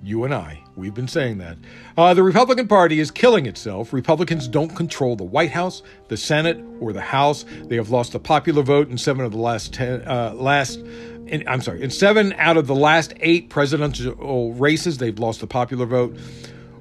You 0.00 0.22
and 0.22 0.32
I, 0.32 0.62
we've 0.76 0.94
been 0.94 1.08
saying 1.08 1.38
that. 1.38 1.58
Uh, 1.96 2.14
the 2.14 2.22
Republican 2.22 2.68
Party 2.68 3.00
is 3.00 3.10
killing 3.10 3.46
itself. 3.46 3.92
Republicans 3.92 4.46
don't 4.46 4.76
control 4.76 5.16
the 5.16 5.24
White 5.24 5.50
House, 5.50 5.82
the 6.06 6.16
Senate, 6.16 6.64
or 6.78 6.92
the 6.92 7.00
House. 7.00 7.44
They 7.64 7.74
have 7.74 7.90
lost 7.90 8.12
the 8.12 8.20
popular 8.20 8.62
vote 8.62 8.88
in 8.90 8.96
seven 8.96 9.24
of 9.24 9.32
the 9.32 9.38
last 9.38 9.74
ten, 9.74 10.06
uh, 10.06 10.34
last 10.36 10.78
in, 11.28 11.46
I'm 11.46 11.60
sorry, 11.60 11.82
in 11.82 11.90
seven 11.90 12.32
out 12.34 12.56
of 12.56 12.66
the 12.66 12.74
last 12.74 13.12
eight 13.20 13.50
presidential 13.50 14.52
races, 14.54 14.98
they've 14.98 15.18
lost 15.18 15.40
the 15.40 15.46
popular 15.46 15.86
vote. 15.86 16.16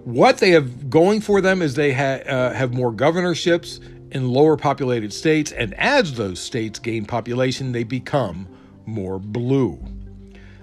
What 0.03 0.37
they 0.37 0.51
have 0.51 0.89
going 0.89 1.21
for 1.21 1.41
them 1.41 1.61
is 1.61 1.75
they 1.75 1.93
ha- 1.93 2.23
uh, 2.25 2.53
have 2.53 2.73
more 2.73 2.91
governorships 2.91 3.79
in 4.11 4.29
lower 4.29 4.55
populated 4.55 5.11
states, 5.11 5.51
and 5.51 5.73
as 5.73 6.13
those 6.13 6.39
states 6.39 6.79
gain 6.79 7.05
population, 7.05 7.73
they 7.73 7.83
become 7.83 8.47
more 8.85 9.19
blue. 9.19 9.79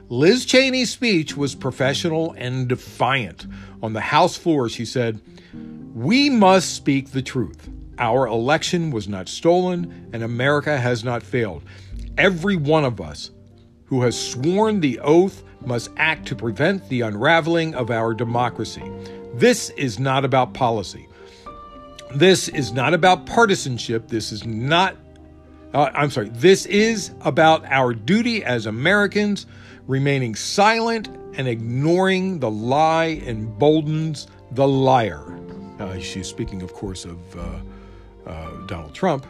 Liz 0.09 0.47
Cheney's 0.47 0.91
speech 0.91 1.37
was 1.37 1.55
professional 1.55 2.33
and 2.38 2.69
defiant. 2.69 3.47
On 3.83 3.93
the 3.93 4.00
House 4.00 4.37
floor, 4.37 4.69
she 4.69 4.85
said, 4.85 5.21
We 5.95 6.31
must 6.31 6.75
speak 6.75 7.11
the 7.11 7.23
truth. 7.23 7.69
Our 7.99 8.26
election 8.26 8.91
was 8.91 9.09
not 9.09 9.29
stolen, 9.29 10.11
and 10.12 10.23
America 10.23 10.79
has 10.79 11.05
not 11.05 11.23
failed. 11.23 11.62
Every 12.17 12.57
one 12.57 12.85
of 12.85 13.00
us 13.00 13.31
who 13.87 14.03
has 14.03 14.19
sworn 14.19 14.81
the 14.81 14.99
oath 15.00 15.43
must 15.67 15.91
act 15.97 16.26
to 16.29 16.37
prevent 16.37 16.88
the 16.88 17.03
unraveling 17.03 17.75
of 17.75 17.91
our 17.91 18.14
democracy. 18.14 18.83
This 19.35 19.71
is 19.71 19.99
not 19.99 20.25
about 20.25 20.55
policy. 20.55 21.09
This 22.14 22.49
is 22.49 22.73
not 22.73 22.95
about 22.95 23.26
partisanship. 23.26 24.09
This 24.09 24.31
is 24.31 24.47
not, 24.47 24.97
uh, 25.73 25.91
I'm 25.95 26.11
sorry, 26.11 26.29
this 26.31 26.67
is 26.67 27.12
about 27.23 27.64
our 27.67 27.93
duty 27.93 28.45
as 28.45 28.67
Americans 28.67 29.47
remaining 29.87 30.35
silent 30.35 31.09
and 31.37 31.49
ignoring 31.49 32.38
the 32.38 32.50
lie 32.50 33.21
emboldens 33.26 34.29
the 34.53 34.67
liar. 34.67 35.38
Uh, 35.81 35.99
she's 35.99 36.29
speaking, 36.29 36.62
of 36.62 36.73
course, 36.73 37.05
of 37.05 37.19
uh, 37.37 38.31
uh 38.31 38.67
Donald 38.67 38.95
Trump. 38.95 39.26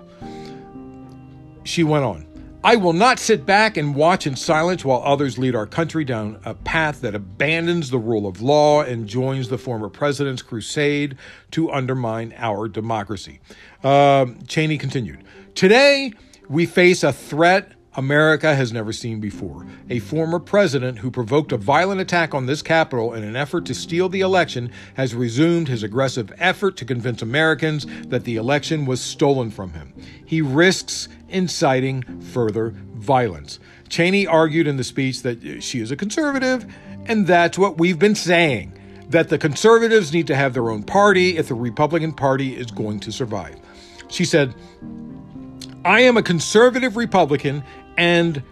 She 1.65 1.83
went 1.83 2.05
on. 2.05 2.34
I 2.65 2.77
will 2.77 2.95
not 2.95 3.19
sit 3.19 3.45
back 3.45 3.77
and 3.77 3.95
watch 3.95 4.27
in 4.27 4.37
silence 4.37 4.87
while 4.87 5.03
others 5.05 5.37
lead 5.37 5.55
our 5.55 5.67
country 5.67 6.03
down 6.03 6.41
a 6.47 6.55
path 6.55 7.03
that 7.03 7.15
abandons 7.15 7.91
the 7.91 7.99
rule 7.99 8.27
of 8.27 8.41
law 8.41 8.81
and 8.81 9.07
joins 9.07 9.51
the 9.51 9.59
former 9.59 9.91
president's 9.91 10.41
crusade 10.41 11.19
to 11.51 11.71
undermine 11.71 12.33
our 12.39 12.67
democracy. 12.67 13.41
Uh, 13.83 14.29
Cheney 14.49 14.79
continued 14.79 15.25
Today, 15.55 16.15
we 16.49 16.65
face 16.65 17.03
a 17.03 17.13
threat 17.13 17.73
America 17.97 18.55
has 18.55 18.73
never 18.73 18.93
seen 18.93 19.21
before. 19.21 19.67
A 19.89 20.01
former 20.01 20.39
president 20.39 20.99
who 20.99 21.11
provoked 21.11 21.53
a 21.53 21.57
violent 21.57 22.01
attack 22.01 22.35
on 22.35 22.47
this 22.47 22.63
capital 22.63 23.15
in 23.15 23.23
an 23.23 23.37
effort 23.37 23.67
to 23.67 23.75
steal 23.75 24.09
the 24.09 24.21
election 24.21 24.73
has 24.95 25.15
resumed 25.15 25.69
his 25.69 25.83
aggressive 25.83 26.33
effort 26.39 26.77
to 26.79 26.85
convince 26.85 27.23
Americans 27.23 27.87
that 28.09 28.25
the 28.25 28.37
election 28.37 28.85
was 28.85 29.01
stolen 29.01 29.51
from 29.51 29.73
him. 29.73 29.93
He 30.25 30.43
risks 30.43 31.09
inciting 31.29 32.03
further 32.21 32.75
violence. 32.95 33.61
Cheney 33.89 34.27
argued 34.27 34.67
in 34.67 34.77
the 34.77 34.85
speech 34.85 35.23
that 35.23 35.63
she 35.63 35.81
is 35.81 35.91
a 35.91 35.97
conservative, 35.97 36.67
and 37.07 37.27
that's 37.27 37.59
what 37.59 37.79
we've 37.79 37.99
been 37.99 38.15
saying 38.15 38.73
that 39.11 39.29
the 39.29 39.39
conservatives 39.39 40.13
need 40.13 40.27
to 40.27 40.35
have 40.35 40.55
their 40.55 40.71
own 40.71 40.83
party 40.83 41.37
if 41.37 41.49
the 41.49 41.55
Republican 41.55 42.13
Party 42.13 42.57
is 42.57 42.71
going 42.71 42.99
to 43.01 43.13
survive. 43.13 43.57
She 44.09 44.25
said, 44.25 44.55
I 45.85 46.01
am 46.01 46.17
a 46.17 46.23
conservative 46.23 46.97
Republican 46.97 47.63
and 47.97 48.43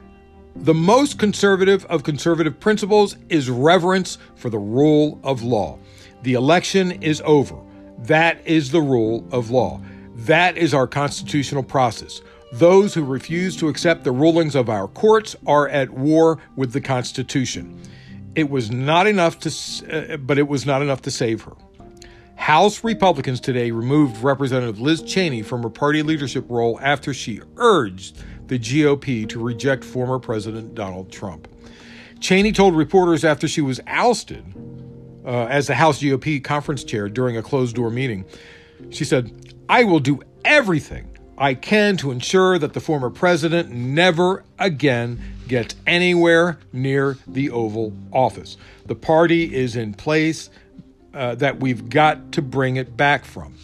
the 0.54 0.75
most 0.75 1.18
conservative 1.18 1.84
of 1.87 2.02
conservative 2.02 2.61
principles 2.61 3.16
is 3.28 3.49
reverence 3.49 4.18
for 4.37 4.50
the 4.50 4.58
rule 4.58 5.18
of 5.25 5.42
law. 5.42 5.78
The 6.22 6.34
election 6.34 7.02
is 7.02 7.22
over. 7.25 7.56
That 7.99 8.46
is 8.46 8.70
the 8.70 8.82
rule 8.82 9.26
of 9.32 9.50
law. 9.50 9.80
That 10.14 10.56
is 10.56 10.75
our 10.75 10.87
constitutional 10.87 11.62
process. 11.62 12.20
Those 12.52 12.92
who 12.92 13.02
refuse 13.02 13.56
to 13.56 13.68
accept 13.68 14.04
the 14.04 14.12
rulings 14.12 14.54
of 14.54 14.68
our 14.68 14.88
courts 14.88 15.34
are 15.46 15.68
at 15.68 15.90
war 15.90 16.38
with 16.54 16.72
the 16.72 16.82
Constitution. 16.82 17.80
It 18.34 18.50
was 18.50 18.70
not 18.70 19.06
enough 19.06 19.38
to, 19.40 19.49
uh, 19.90 20.16
but 20.18 20.38
it 20.38 20.49
was 20.49 20.66
not 20.66 20.82
enough 20.82 21.02
to 21.02 21.11
save 21.11 21.42
her. 21.42 21.52
House 22.34 22.84
Republicans 22.84 23.40
today 23.40 23.70
removed 23.70 24.22
Representative 24.22 24.80
Liz 24.80 25.02
Cheney 25.02 25.42
from 25.42 25.62
her 25.62 25.70
party 25.70 26.02
leadership 26.02 26.44
role 26.49 26.78
after 26.82 27.14
she 27.14 27.40
urged 27.56 28.18
the 28.52 28.59
GOP 28.59 29.26
to 29.30 29.42
reject 29.42 29.82
former 29.82 30.18
President 30.18 30.75
Donald 30.75 31.11
Trump. 31.11 31.49
Cheney 32.21 32.52
told 32.52 32.76
reporters 32.76 33.25
after 33.25 33.49
she 33.49 33.62
was 33.62 33.80
ousted 33.87 34.44
uh, 35.25 35.47
as 35.47 35.68
the 35.68 35.75
House 35.75 36.02
GOP 36.02 36.44
conference 36.44 36.85
chair 36.85 37.09
during 37.09 37.38
a 37.38 37.42
closed 37.42 37.75
door 37.75 37.88
meeting, 37.88 38.26
she 38.90 39.06
said, 39.06 39.54
I 39.71 39.85
will 39.85 40.00
do 40.00 40.21
everything 40.44 41.09
I 41.38 41.54
can 41.54 41.97
to 41.97 42.11
ensure 42.11 42.59
that 42.59 42.75
the 42.75 42.80
former 42.80 43.09
president 43.09 43.71
never 43.71 44.44
again 44.59 45.18
gets 45.49 45.75
anywhere 45.87 46.59
near 46.75 47.16
the 47.26 47.49
Oval 47.49 47.94
Office. 48.12 48.59
The 48.85 48.94
party 48.94 49.54
is 49.54 49.76
in 49.76 49.94
place 49.94 50.50
uh, 51.14 51.37
that 51.37 51.59
we've 51.59 51.88
got 51.88 52.32
to 52.32 52.42
bring 52.42 52.76
it 52.76 52.99
back 52.99 53.25
from. 53.25 53.54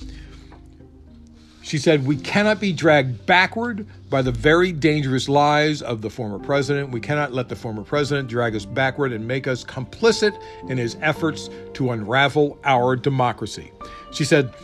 She 1.69 1.77
said, 1.77 2.07
We 2.07 2.17
cannot 2.17 2.61
be 2.61 2.73
dragged 2.73 3.27
backward 3.27 3.87
by 4.09 4.23
the 4.23 4.33
very 4.33 4.73
dangerous 4.73 5.29
lies 5.29 5.83
of 5.83 6.01
the 6.01 6.09
former 6.09 6.39
president. 6.39 6.93
We 6.93 6.99
cannot 6.99 7.35
let 7.35 7.51
the 7.51 7.57
former 7.57 7.83
president 7.83 8.27
drag 8.27 8.57
us 8.57 8.65
backward 8.65 9.13
and 9.13 9.29
make 9.29 9.47
us 9.47 9.65
complicit 9.65 10.43
in 10.71 10.79
his 10.79 10.97
efforts 11.03 11.51
to 11.75 11.91
unravel 11.91 12.59
our 12.65 12.97
democracy. 12.97 13.71
She 14.13 14.25
said, 14.25 14.55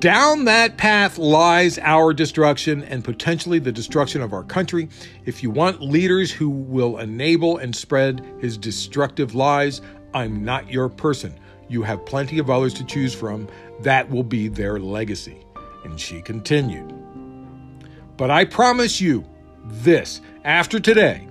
Down 0.00 0.44
that 0.44 0.76
path 0.76 1.16
lies 1.16 1.78
our 1.78 2.12
destruction 2.12 2.82
and 2.82 3.02
potentially 3.02 3.58
the 3.58 3.72
destruction 3.72 4.20
of 4.20 4.34
our 4.34 4.44
country. 4.44 4.90
If 5.24 5.42
you 5.42 5.48
want 5.48 5.80
leaders 5.80 6.30
who 6.30 6.50
will 6.50 6.98
enable 6.98 7.56
and 7.56 7.74
spread 7.74 8.22
his 8.38 8.58
destructive 8.58 9.34
lies, 9.34 9.80
I'm 10.12 10.44
not 10.44 10.70
your 10.70 10.90
person. 10.90 11.34
You 11.70 11.84
have 11.84 12.04
plenty 12.04 12.38
of 12.38 12.50
others 12.50 12.74
to 12.74 12.84
choose 12.84 13.14
from. 13.14 13.48
That 13.80 14.10
will 14.10 14.22
be 14.22 14.48
their 14.48 14.78
legacy. 14.78 15.43
And 15.84 16.00
she 16.00 16.22
continued. 16.22 16.92
But 18.16 18.30
I 18.30 18.44
promise 18.44 19.00
you 19.00 19.24
this 19.64 20.20
after 20.44 20.78
today, 20.78 21.26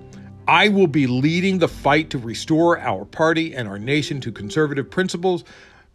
I 0.46 0.68
will 0.68 0.86
be 0.86 1.06
leading 1.06 1.58
the 1.58 1.68
fight 1.68 2.10
to 2.10 2.18
restore 2.18 2.78
our 2.78 3.04
party 3.04 3.54
and 3.54 3.66
our 3.66 3.78
nation 3.78 4.20
to 4.22 4.32
conservative 4.32 4.90
principles, 4.90 5.44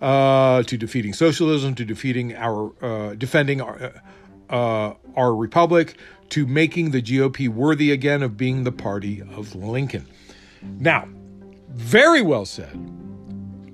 uh, 0.01 0.63
to 0.63 0.77
defeating 0.77 1.13
socialism, 1.13 1.75
to 1.75 1.85
defeating 1.85 2.35
our, 2.35 2.73
uh, 2.83 3.15
defending 3.15 3.61
our, 3.61 4.01
uh, 4.49 4.93
our 5.15 5.35
republic, 5.35 5.97
to 6.29 6.47
making 6.47 6.91
the 6.91 7.01
GOP 7.01 7.47
worthy 7.47 7.91
again 7.91 8.23
of 8.23 8.37
being 8.37 8.63
the 8.63 8.71
party 8.71 9.21
of 9.21 9.55
Lincoln. 9.55 10.05
Now, 10.63 11.07
very 11.69 12.21
well 12.21 12.45
said, 12.45 12.77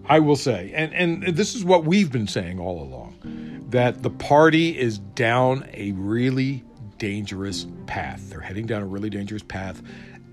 I 0.08 0.20
will 0.20 0.36
say, 0.36 0.72
and, 0.76 0.94
and 0.94 1.36
this 1.36 1.56
is 1.56 1.64
what 1.64 1.86
we've 1.86 2.12
been 2.12 2.28
saying 2.28 2.60
all 2.60 2.82
along 2.84 3.45
that 3.70 4.04
the 4.04 4.10
party 4.10 4.78
is 4.78 5.00
down 5.00 5.68
a 5.74 5.92
really 5.94 6.64
dangerous 6.98 7.68
path. 7.88 8.30
They're 8.30 8.40
heading 8.40 8.66
down 8.66 8.82
a 8.82 8.86
really 8.86 9.10
dangerous 9.10 9.44
path 9.44 9.82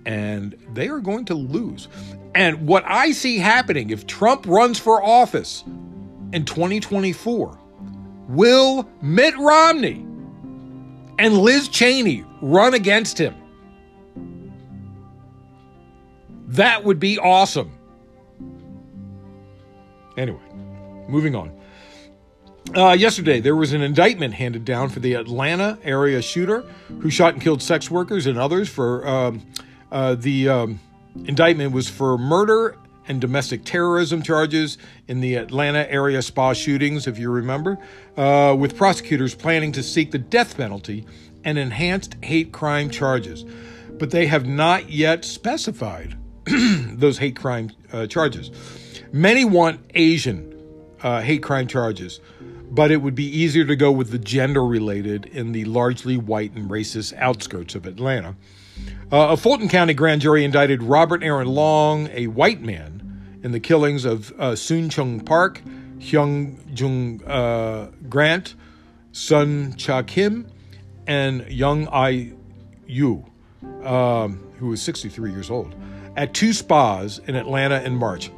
and 0.04 0.56
they 0.72 0.88
are 0.88 1.00
going 1.00 1.24
to 1.26 1.34
lose. 1.34 1.88
And 2.34 2.66
what 2.66 2.84
I 2.86 3.12
see 3.12 3.38
happening 3.38 3.90
if 3.90 4.06
Trump 4.06 4.46
runs 4.46 4.78
for 4.78 5.02
office 5.02 5.64
in 6.32 6.44
2024, 6.44 7.58
will 8.28 8.88
Mitt 9.00 9.36
Romney 9.38 10.06
and 11.18 11.38
Liz 11.38 11.68
Cheney 11.68 12.24
run 12.40 12.74
against 12.74 13.18
him? 13.18 13.34
That 16.48 16.84
would 16.84 16.98
be 16.98 17.18
awesome. 17.18 17.72
Anyway, 20.16 20.40
moving 21.08 21.34
on. 21.34 21.58
Uh, 22.74 22.92
yesterday, 22.92 23.38
there 23.38 23.56
was 23.56 23.74
an 23.74 23.82
indictment 23.82 24.32
handed 24.32 24.64
down 24.64 24.88
for 24.88 25.00
the 25.00 25.14
Atlanta 25.14 25.78
area 25.82 26.22
shooter 26.22 26.62
who 27.00 27.10
shot 27.10 27.34
and 27.34 27.42
killed 27.42 27.60
sex 27.60 27.90
workers 27.90 28.24
and 28.24 28.38
others. 28.38 28.68
For 28.68 29.06
um, 29.06 29.42
uh, 29.90 30.14
the 30.14 30.48
um, 30.48 30.80
indictment 31.26 31.72
was 31.72 31.90
for 31.90 32.16
murder 32.16 32.78
and 33.08 33.20
domestic 33.20 33.64
terrorism 33.64 34.22
charges 34.22 34.78
in 35.06 35.20
the 35.20 35.34
Atlanta 35.34 35.90
area 35.90 36.22
spa 36.22 36.54
shootings, 36.54 37.06
if 37.06 37.18
you 37.18 37.30
remember, 37.30 37.78
uh, 38.16 38.56
with 38.58 38.76
prosecutors 38.76 39.34
planning 39.34 39.72
to 39.72 39.82
seek 39.82 40.10
the 40.10 40.18
death 40.18 40.56
penalty 40.56 41.04
and 41.44 41.58
enhanced 41.58 42.16
hate 42.22 42.52
crime 42.52 42.88
charges. 42.88 43.44
But 43.98 44.12
they 44.12 44.26
have 44.26 44.46
not 44.46 44.88
yet 44.88 45.26
specified 45.26 46.16
those 46.46 47.18
hate 47.18 47.36
crime 47.36 47.70
uh, 47.92 48.06
charges. 48.06 48.50
Many 49.12 49.44
want 49.44 49.80
Asian 49.94 50.48
uh, 51.02 51.20
hate 51.20 51.42
crime 51.42 51.66
charges 51.66 52.20
but 52.72 52.90
it 52.90 53.02
would 53.02 53.14
be 53.14 53.26
easier 53.26 53.66
to 53.66 53.76
go 53.76 53.92
with 53.92 54.10
the 54.10 54.18
gender 54.18 54.64
related 54.64 55.26
in 55.26 55.52
the 55.52 55.66
largely 55.66 56.16
white 56.16 56.52
and 56.54 56.70
racist 56.70 57.12
outskirts 57.18 57.74
of 57.74 57.84
Atlanta. 57.84 58.34
Uh, 59.12 59.28
a 59.28 59.36
Fulton 59.36 59.68
County 59.68 59.92
grand 59.92 60.22
jury 60.22 60.42
indicted 60.42 60.82
Robert 60.82 61.22
Aaron 61.22 61.48
Long, 61.48 62.08
a 62.12 62.28
white 62.28 62.62
man, 62.62 63.40
in 63.42 63.52
the 63.52 63.60
killings 63.60 64.06
of 64.06 64.32
uh, 64.40 64.56
Soon 64.56 64.88
Chung 64.88 65.20
Park, 65.20 65.60
Hyun 65.98 66.56
Jung 66.74 67.22
uh, 67.24 67.90
Grant, 68.08 68.54
Sun 69.12 69.76
Cha 69.76 70.00
Kim, 70.00 70.46
and 71.06 71.46
Yong 71.50 71.88
Ae 71.92 72.32
Yue, 72.86 73.22
um, 73.84 74.42
who 74.58 74.68
was 74.68 74.80
63 74.80 75.30
years 75.30 75.50
old, 75.50 75.74
at 76.16 76.32
two 76.32 76.54
spas 76.54 77.18
in 77.26 77.34
Atlanta 77.34 77.82
in 77.82 77.96
March. 77.96 78.30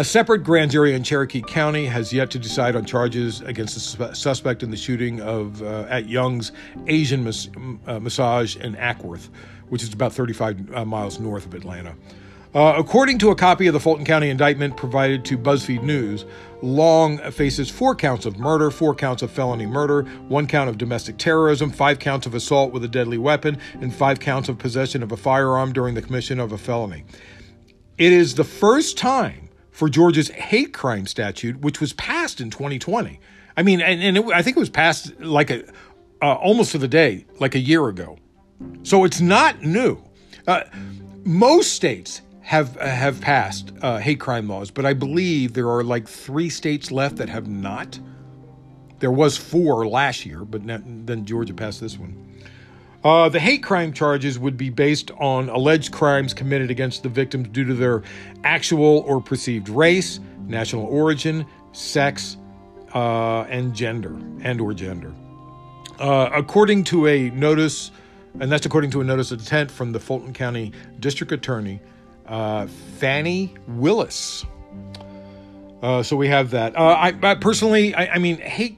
A 0.00 0.04
separate 0.04 0.44
grand 0.44 0.70
jury 0.70 0.94
in 0.94 1.02
Cherokee 1.02 1.42
County 1.42 1.84
has 1.84 2.10
yet 2.10 2.30
to 2.30 2.38
decide 2.38 2.74
on 2.74 2.86
charges 2.86 3.42
against 3.42 3.98
the 3.98 4.14
suspect 4.14 4.62
in 4.62 4.70
the 4.70 4.76
shooting 4.78 5.20
of 5.20 5.62
uh, 5.62 5.84
at 5.90 6.08
Young's 6.08 6.52
Asian 6.86 7.22
mas- 7.22 7.50
uh, 7.86 8.00
Massage 8.00 8.56
in 8.56 8.76
Acworth, 8.76 9.28
which 9.68 9.82
is 9.82 9.92
about 9.92 10.14
35 10.14 10.74
uh, 10.74 10.84
miles 10.86 11.20
north 11.20 11.44
of 11.44 11.52
Atlanta. 11.52 11.94
Uh, 12.54 12.76
according 12.78 13.18
to 13.18 13.28
a 13.28 13.34
copy 13.34 13.66
of 13.66 13.74
the 13.74 13.78
Fulton 13.78 14.06
County 14.06 14.30
indictment 14.30 14.74
provided 14.74 15.22
to 15.26 15.36
BuzzFeed 15.36 15.82
News, 15.82 16.24
Long 16.62 17.18
faces 17.30 17.68
four 17.68 17.94
counts 17.94 18.24
of 18.24 18.38
murder, 18.38 18.70
four 18.70 18.94
counts 18.94 19.20
of 19.20 19.30
felony 19.30 19.66
murder, 19.66 20.04
one 20.28 20.46
count 20.46 20.70
of 20.70 20.78
domestic 20.78 21.18
terrorism, 21.18 21.70
five 21.70 21.98
counts 21.98 22.24
of 22.24 22.34
assault 22.34 22.72
with 22.72 22.82
a 22.84 22.88
deadly 22.88 23.18
weapon, 23.18 23.58
and 23.82 23.94
five 23.94 24.18
counts 24.18 24.48
of 24.48 24.56
possession 24.56 25.02
of 25.02 25.12
a 25.12 25.16
firearm 25.18 25.74
during 25.74 25.94
the 25.94 26.00
commission 26.00 26.40
of 26.40 26.52
a 26.52 26.58
felony. 26.58 27.04
It 27.98 28.14
is 28.14 28.36
the 28.36 28.44
first 28.44 28.96
time 28.96 29.49
for 29.70 29.88
Georgia's 29.88 30.28
hate 30.28 30.72
crime 30.72 31.06
statute, 31.06 31.60
which 31.60 31.80
was 31.80 31.92
passed 31.92 32.40
in 32.40 32.50
2020. 32.50 33.20
I 33.56 33.62
mean, 33.62 33.80
and, 33.80 34.02
and 34.02 34.16
it, 34.18 34.26
I 34.32 34.42
think 34.42 34.56
it 34.56 34.60
was 34.60 34.70
passed 34.70 35.18
like 35.20 35.50
a 35.50 35.64
uh, 36.22 36.34
almost 36.34 36.72
to 36.72 36.78
the 36.78 36.88
day, 36.88 37.24
like 37.38 37.54
a 37.54 37.58
year 37.58 37.88
ago. 37.88 38.18
So 38.82 39.04
it's 39.04 39.20
not 39.20 39.62
new. 39.62 40.02
Uh, 40.46 40.62
most 41.24 41.72
states 41.72 42.20
have 42.42 42.76
have 42.76 43.20
passed 43.20 43.72
uh, 43.82 43.98
hate 43.98 44.20
crime 44.20 44.48
laws, 44.48 44.70
but 44.70 44.84
I 44.84 44.92
believe 44.92 45.54
there 45.54 45.68
are 45.70 45.84
like 45.84 46.08
three 46.08 46.50
states 46.50 46.90
left 46.90 47.16
that 47.16 47.28
have 47.28 47.48
not. 47.48 47.98
There 48.98 49.12
was 49.12 49.36
four 49.36 49.86
last 49.86 50.26
year, 50.26 50.44
but 50.44 50.66
then 50.66 51.24
Georgia 51.24 51.54
passed 51.54 51.80
this 51.80 51.98
one. 51.98 52.29
Uh, 53.02 53.30
the 53.30 53.40
hate 53.40 53.62
crime 53.62 53.92
charges 53.92 54.38
would 54.38 54.56
be 54.56 54.68
based 54.68 55.10
on 55.12 55.48
alleged 55.48 55.90
crimes 55.90 56.34
committed 56.34 56.70
against 56.70 57.02
the 57.02 57.08
victims 57.08 57.48
due 57.48 57.64
to 57.64 57.72
their 57.72 58.02
actual 58.44 58.98
or 59.06 59.20
perceived 59.22 59.68
race, 59.70 60.20
national 60.46 60.84
origin, 60.84 61.46
sex, 61.72 62.36
uh, 62.94 63.42
and 63.42 63.74
gender, 63.74 64.14
and 64.42 64.60
or 64.60 64.74
gender. 64.74 65.14
Uh, 65.98 66.28
according 66.34 66.84
to 66.84 67.06
a 67.06 67.30
notice, 67.30 67.90
and 68.38 68.52
that's 68.52 68.66
according 68.66 68.90
to 68.90 69.00
a 69.00 69.04
notice 69.04 69.32
of 69.32 69.40
intent 69.40 69.70
from 69.70 69.92
the 69.92 70.00
Fulton 70.00 70.34
County 70.34 70.72
District 70.98 71.32
Attorney, 71.32 71.80
uh, 72.26 72.66
Fani 72.98 73.54
Willis. 73.66 74.44
Uh, 75.82 76.02
so 76.02 76.16
we 76.16 76.28
have 76.28 76.50
that. 76.50 76.76
Uh, 76.76 76.80
I, 76.80 77.14
I, 77.22 77.34
personally, 77.34 77.94
I, 77.94 78.14
I, 78.14 78.18
mean, 78.18 78.36
hate. 78.36 78.76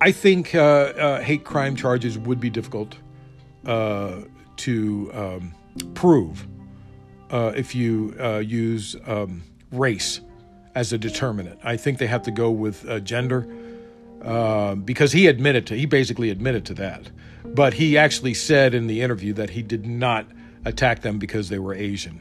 I 0.00 0.12
think 0.12 0.48
hate 0.48 1.44
crime 1.44 1.74
charges 1.74 2.18
would 2.18 2.38
be 2.38 2.50
difficult 2.50 2.96
to 3.64 5.10
um, 5.14 5.54
prove 5.94 6.46
uh, 7.30 7.52
if 7.56 7.74
you 7.74 8.14
uh, 8.20 8.38
use 8.38 8.94
um, 9.06 9.42
race 9.70 10.20
as 10.74 10.92
a 10.92 10.98
determinant. 10.98 11.58
I 11.64 11.76
think 11.76 11.98
they 11.98 12.06
have 12.06 12.22
to 12.24 12.30
go 12.30 12.50
with 12.50 12.88
uh, 12.88 13.00
gender 13.00 13.48
uh, 14.22 14.74
because 14.74 15.12
he 15.12 15.26
admitted 15.26 15.66
to 15.68 15.76
he 15.76 15.86
basically 15.86 16.30
admitted 16.30 16.64
to 16.66 16.74
that, 16.74 17.10
but 17.44 17.74
he 17.74 17.98
actually 17.98 18.34
said 18.34 18.74
in 18.74 18.86
the 18.86 19.00
interview 19.00 19.32
that 19.34 19.50
he 19.50 19.62
did 19.62 19.86
not 19.86 20.26
attack 20.64 21.00
them 21.00 21.18
because 21.18 21.48
they 21.48 21.58
were 21.58 21.74
Asian. 21.74 22.20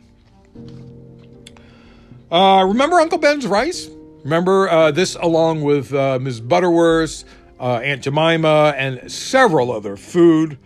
Uh, 2.32 2.66
remember 2.68 3.00
Uncle 3.00 3.18
Ben's 3.18 3.46
rice? 3.46 3.90
Remember 4.24 4.92
this 4.92 5.16
along 5.16 5.64
with 5.64 5.92
Ms. 5.92 6.42
Butterworth, 6.42 7.26
Aunt 7.60 8.04
Jemima, 8.04 8.74
and 8.78 9.12
several 9.12 9.72
other 9.72 9.98
food 9.98 10.58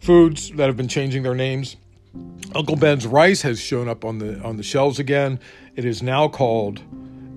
foods 0.00 0.50
that 0.52 0.66
have 0.66 0.76
been 0.76 0.88
changing 0.88 1.22
their 1.22 1.34
names. 1.34 1.76
Uncle 2.54 2.76
Ben's 2.76 3.06
rice 3.06 3.42
has 3.42 3.60
shown 3.60 3.88
up 3.88 4.04
on 4.04 4.18
the 4.18 4.40
on 4.42 4.56
the 4.56 4.62
shelves 4.62 4.98
again. 4.98 5.38
It 5.76 5.84
is 5.84 6.02
now 6.02 6.28
called 6.28 6.80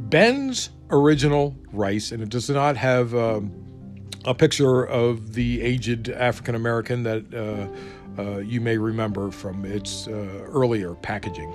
Ben's 0.10 0.70
Original 0.90 1.56
Rice, 1.72 2.12
and 2.12 2.22
it 2.22 2.30
does 2.30 2.50
not 2.50 2.78
have 2.78 3.14
um, 3.14 3.52
a 4.26 4.34
picture 4.34 4.86
of 4.86 5.34
the 5.34 5.62
aged 5.62 6.10
African 6.10 6.56
American 6.56 7.04
that 7.04 7.34
uh, 7.34 8.22
uh, 8.22 8.38
you 8.40 8.62
may 8.62 8.78
remember 8.78 9.32
from 9.32 9.66
its 9.66 10.08
uh, 10.08 10.12
earlier 10.48 10.96
packaging. 10.96 11.54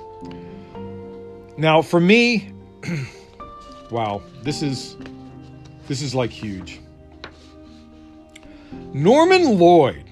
Now, 1.58 1.80
for 1.82 2.00
me, 2.00 2.52
wow, 3.90 4.22
this 4.42 4.62
is 4.62 4.96
this 5.86 6.02
is 6.02 6.14
like 6.14 6.30
huge. 6.30 6.80
Norman 8.92 9.58
Lloyd 9.58 10.05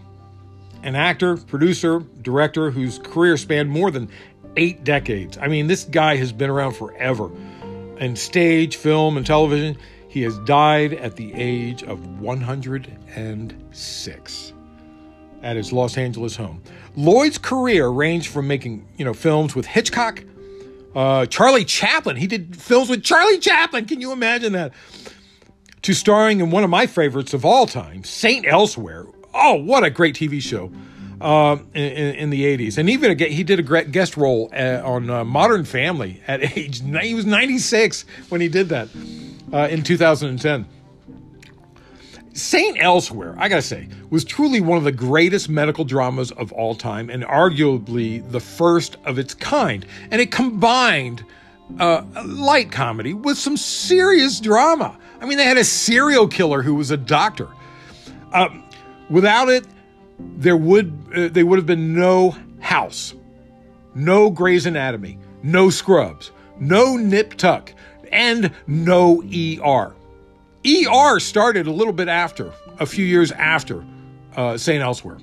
an 0.84 0.94
actor, 0.94 1.36
producer, 1.36 2.04
director 2.22 2.70
whose 2.70 3.00
career 3.00 3.36
spanned 3.36 3.70
more 3.70 3.90
than 3.90 4.08
eight 4.56 4.84
decades. 4.84 5.36
I 5.38 5.48
mean, 5.48 5.66
this 5.66 5.82
guy 5.84 6.14
has 6.16 6.32
been 6.32 6.50
around 6.50 6.74
forever. 6.74 7.30
in 7.98 8.14
stage, 8.16 8.76
film, 8.76 9.16
and 9.16 9.24
television. 9.24 9.76
He 10.08 10.22
has 10.22 10.36
died 10.40 10.92
at 10.94 11.14
the 11.16 11.32
age 11.34 11.82
of 11.84 12.20
106 12.20 14.52
at 15.42 15.56
his 15.56 15.72
Los 15.72 15.96
Angeles 15.96 16.34
home. 16.36 16.60
Lloyd's 16.96 17.38
career 17.38 17.88
ranged 17.88 18.26
from 18.28 18.46
making, 18.48 18.86
you 18.96 19.04
know, 19.04 19.14
films 19.14 19.54
with 19.54 19.66
Hitchcock, 19.66 20.24
uh, 20.94 21.26
Charlie 21.26 21.64
Chaplin. 21.64 22.16
He 22.16 22.26
did 22.26 22.56
films 22.56 22.88
with 22.88 23.04
Charlie 23.04 23.38
Chaplin. 23.38 23.84
Can 23.86 24.00
you 24.00 24.10
imagine 24.12 24.52
that? 24.54 24.72
To 25.82 25.92
starring 25.92 26.40
in 26.40 26.50
one 26.50 26.64
of 26.64 26.70
my 26.70 26.86
favorites 26.86 27.34
of 27.34 27.44
all 27.44 27.66
time, 27.66 28.02
Saint 28.04 28.46
Elsewhere. 28.46 29.04
Oh, 29.34 29.54
what 29.54 29.82
a 29.82 29.90
great 29.90 30.14
TV 30.14 30.40
show 30.40 30.70
uh, 31.20 31.56
in, 31.74 32.14
in, 32.14 32.30
the 32.30 32.44
80s. 32.56 32.78
And 32.78 32.88
even 32.88 33.20
a, 33.20 33.24
he 33.24 33.42
did 33.42 33.58
a 33.58 33.84
guest 33.84 34.16
role 34.16 34.48
uh, 34.52 34.80
on 34.84 35.10
uh, 35.10 35.24
Modern 35.24 35.64
Family 35.64 36.22
at 36.26 36.42
age, 36.56 36.82
he 37.02 37.14
was 37.14 37.26
96 37.26 38.04
when 38.28 38.40
he 38.40 38.48
did 38.48 38.68
that 38.68 38.88
uh, 39.52 39.68
in 39.70 39.82
2010. 39.82 40.66
Saint 42.34 42.76
Elsewhere, 42.80 43.36
I 43.38 43.48
gotta 43.48 43.62
say, 43.62 43.88
was 44.10 44.24
truly 44.24 44.60
one 44.60 44.76
of 44.76 44.82
the 44.82 44.92
greatest 44.92 45.48
medical 45.48 45.84
dramas 45.84 46.32
of 46.32 46.52
all 46.52 46.74
time 46.74 47.08
and 47.08 47.22
arguably 47.22 48.28
the 48.32 48.40
first 48.40 48.96
of 49.04 49.20
its 49.20 49.34
kind. 49.34 49.86
And 50.10 50.20
it 50.20 50.32
combined 50.32 51.24
uh, 51.78 52.02
light 52.26 52.72
comedy 52.72 53.14
with 53.14 53.38
some 53.38 53.56
serious 53.56 54.40
drama. 54.40 54.98
I 55.20 55.26
mean, 55.26 55.38
they 55.38 55.44
had 55.44 55.58
a 55.58 55.64
serial 55.64 56.26
killer 56.26 56.60
who 56.60 56.74
was 56.74 56.90
a 56.90 56.96
doctor. 56.96 57.48
Um, 58.32 58.63
without 59.10 59.48
it, 59.48 59.66
there 60.18 60.56
would 60.56 60.92
uh, 61.14 61.28
there 61.28 61.46
would 61.46 61.58
have 61.58 61.66
been 61.66 61.94
no 61.94 62.36
House, 62.60 63.14
no 63.94 64.30
Grey's 64.30 64.66
Anatomy, 64.66 65.18
no 65.42 65.70
Scrubs, 65.70 66.30
no 66.58 66.96
Nip 66.96 67.34
Tuck, 67.34 67.72
and 68.12 68.50
no 68.66 69.22
ER. 69.22 69.94
ER 70.66 71.20
started 71.20 71.66
a 71.66 71.70
little 71.70 71.92
bit 71.92 72.08
after, 72.08 72.52
a 72.78 72.86
few 72.86 73.04
years 73.04 73.32
after 73.32 73.84
uh, 74.36 74.56
St. 74.56 74.82
Elsewhere. 74.82 75.18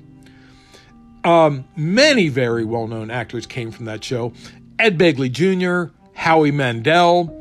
Um, 1.24 1.64
many 1.76 2.28
very 2.28 2.64
well 2.64 2.86
known 2.86 3.10
actors 3.10 3.46
came 3.46 3.70
from 3.70 3.86
that 3.86 4.02
show 4.02 4.32
Ed 4.78 4.98
Begley 4.98 5.30
Jr., 5.30 5.92
Howie 6.14 6.50
Mandel. 6.50 7.38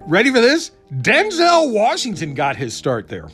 Ready 0.00 0.30
for 0.32 0.40
this? 0.40 0.70
Denzel 0.92 1.72
Washington 1.72 2.34
got 2.34 2.56
his 2.56 2.74
start 2.74 3.08
there. 3.08 3.28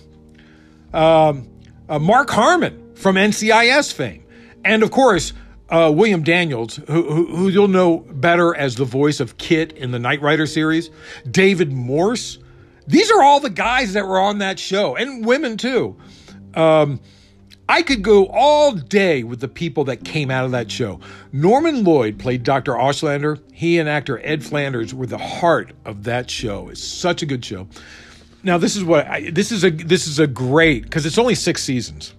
Um, 0.93 1.49
uh, 1.89 1.99
Mark 1.99 2.31
Harmon 2.31 2.95
from 2.95 3.17
NCIS 3.17 3.93
fame. 3.93 4.25
And 4.65 4.83
of 4.83 4.91
course, 4.91 5.33
uh, 5.69 5.93
William 5.95 6.23
Daniels, 6.23 6.77
who, 6.77 7.03
who, 7.03 7.37
who, 7.37 7.49
you'll 7.49 7.69
know 7.69 7.99
better 7.99 8.55
as 8.55 8.77
the 8.77 8.85
voice 8.85 9.21
of 9.21 9.39
KITT 9.39 9.73
in 9.73 9.91
the 9.91 9.99
Knight 9.99 10.21
Rider 10.21 10.47
series, 10.47 10.91
David 11.31 11.73
Morse. 11.73 12.39
These 12.87 13.11
are 13.11 13.23
all 13.23 13.41
the 13.41 13.51
guys 13.51 13.95
that 13.95 14.07
were 14.07 14.21
on 14.21 14.39
that 14.39 14.59
show, 14.59 14.95
and 14.95 15.25
women 15.25 15.57
too. 15.57 15.97
Um, 16.55 17.01
I 17.67 17.81
could 17.81 18.03
go 18.03 18.27
all 18.27 18.73
day 18.73 19.23
with 19.23 19.41
the 19.41 19.49
people 19.49 19.85
that 19.85 20.05
came 20.05 20.31
out 20.31 20.45
of 20.45 20.51
that 20.51 20.71
show. 20.71 21.01
Norman 21.33 21.83
Lloyd 21.83 22.19
played 22.19 22.43
Dr. 22.43 22.73
Auschlander. 22.73 23.41
He 23.55 23.79
and 23.79 23.89
actor 23.89 24.21
Ed 24.23 24.45
Flanders 24.45 24.93
were 24.93 25.07
the 25.07 25.19
heart 25.19 25.73
of 25.87 26.05
that 26.05 26.31
show. 26.31 26.69
It's 26.69 26.85
such 26.85 27.23
a 27.23 27.27
good 27.27 27.43
show. 27.43 27.67
Now 28.45 28.59
this 28.59 28.77
is 28.77 28.85
what 28.85 29.07
I, 29.07 29.31
this 29.31 29.51
is 29.51 29.65
a 29.65 29.71
this 29.71 30.07
is 30.07 30.19
a 30.19 30.27
great 30.27 30.85
because 30.85 31.07
it's 31.07 31.19
only 31.19 31.35
six 31.35 31.63
seasons 31.63 32.15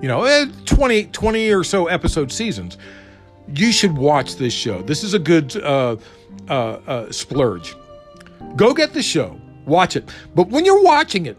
you 0.00 0.08
know, 0.08 0.24
eh, 0.24 0.46
20, 0.64 1.04
20 1.06 1.50
or 1.52 1.64
so 1.64 1.86
episode 1.86 2.32
seasons. 2.32 2.78
You 3.54 3.72
should 3.72 3.96
watch 3.96 4.36
this 4.36 4.52
show. 4.52 4.82
This 4.82 5.02
is 5.02 5.14
a 5.14 5.18
good 5.18 5.56
uh, 5.56 5.96
uh, 6.48 6.52
uh, 6.52 7.12
splurge. 7.12 7.74
Go 8.56 8.72
get 8.72 8.92
the 8.92 9.02
show, 9.02 9.38
watch 9.66 9.96
it. 9.96 10.08
But 10.34 10.48
when 10.48 10.64
you're 10.64 10.82
watching 10.82 11.26
it, 11.26 11.36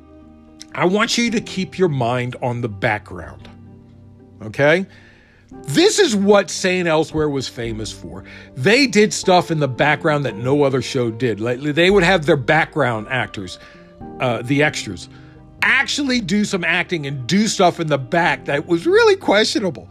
I 0.75 0.85
want 0.85 1.17
you 1.17 1.31
to 1.31 1.41
keep 1.41 1.77
your 1.77 1.89
mind 1.89 2.35
on 2.41 2.61
the 2.61 2.69
background. 2.69 3.49
Okay? 4.41 4.85
This 5.63 5.99
is 5.99 6.15
what 6.15 6.49
Saint 6.49 6.87
Elsewhere 6.87 7.29
was 7.29 7.47
famous 7.47 7.91
for. 7.91 8.23
They 8.55 8.87
did 8.87 9.13
stuff 9.13 9.51
in 9.51 9.59
the 9.59 9.67
background 9.67 10.25
that 10.25 10.35
no 10.35 10.63
other 10.63 10.81
show 10.81 11.11
did. 11.11 11.39
Like 11.39 11.59
they 11.59 11.89
would 11.89 12.03
have 12.03 12.25
their 12.25 12.37
background 12.37 13.07
actors, 13.09 13.59
uh, 14.19 14.41
the 14.41 14.63
extras, 14.63 15.09
actually 15.61 16.21
do 16.21 16.45
some 16.45 16.63
acting 16.63 17.05
and 17.05 17.27
do 17.27 17.47
stuff 17.47 17.79
in 17.79 17.87
the 17.87 17.97
back 17.97 18.45
that 18.45 18.67
was 18.67 18.85
really 18.85 19.15
questionable. 19.15 19.87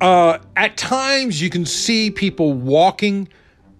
Uh, 0.00 0.38
at 0.56 0.76
times, 0.76 1.42
you 1.42 1.50
can 1.50 1.66
see 1.66 2.10
people 2.10 2.52
walking 2.52 3.28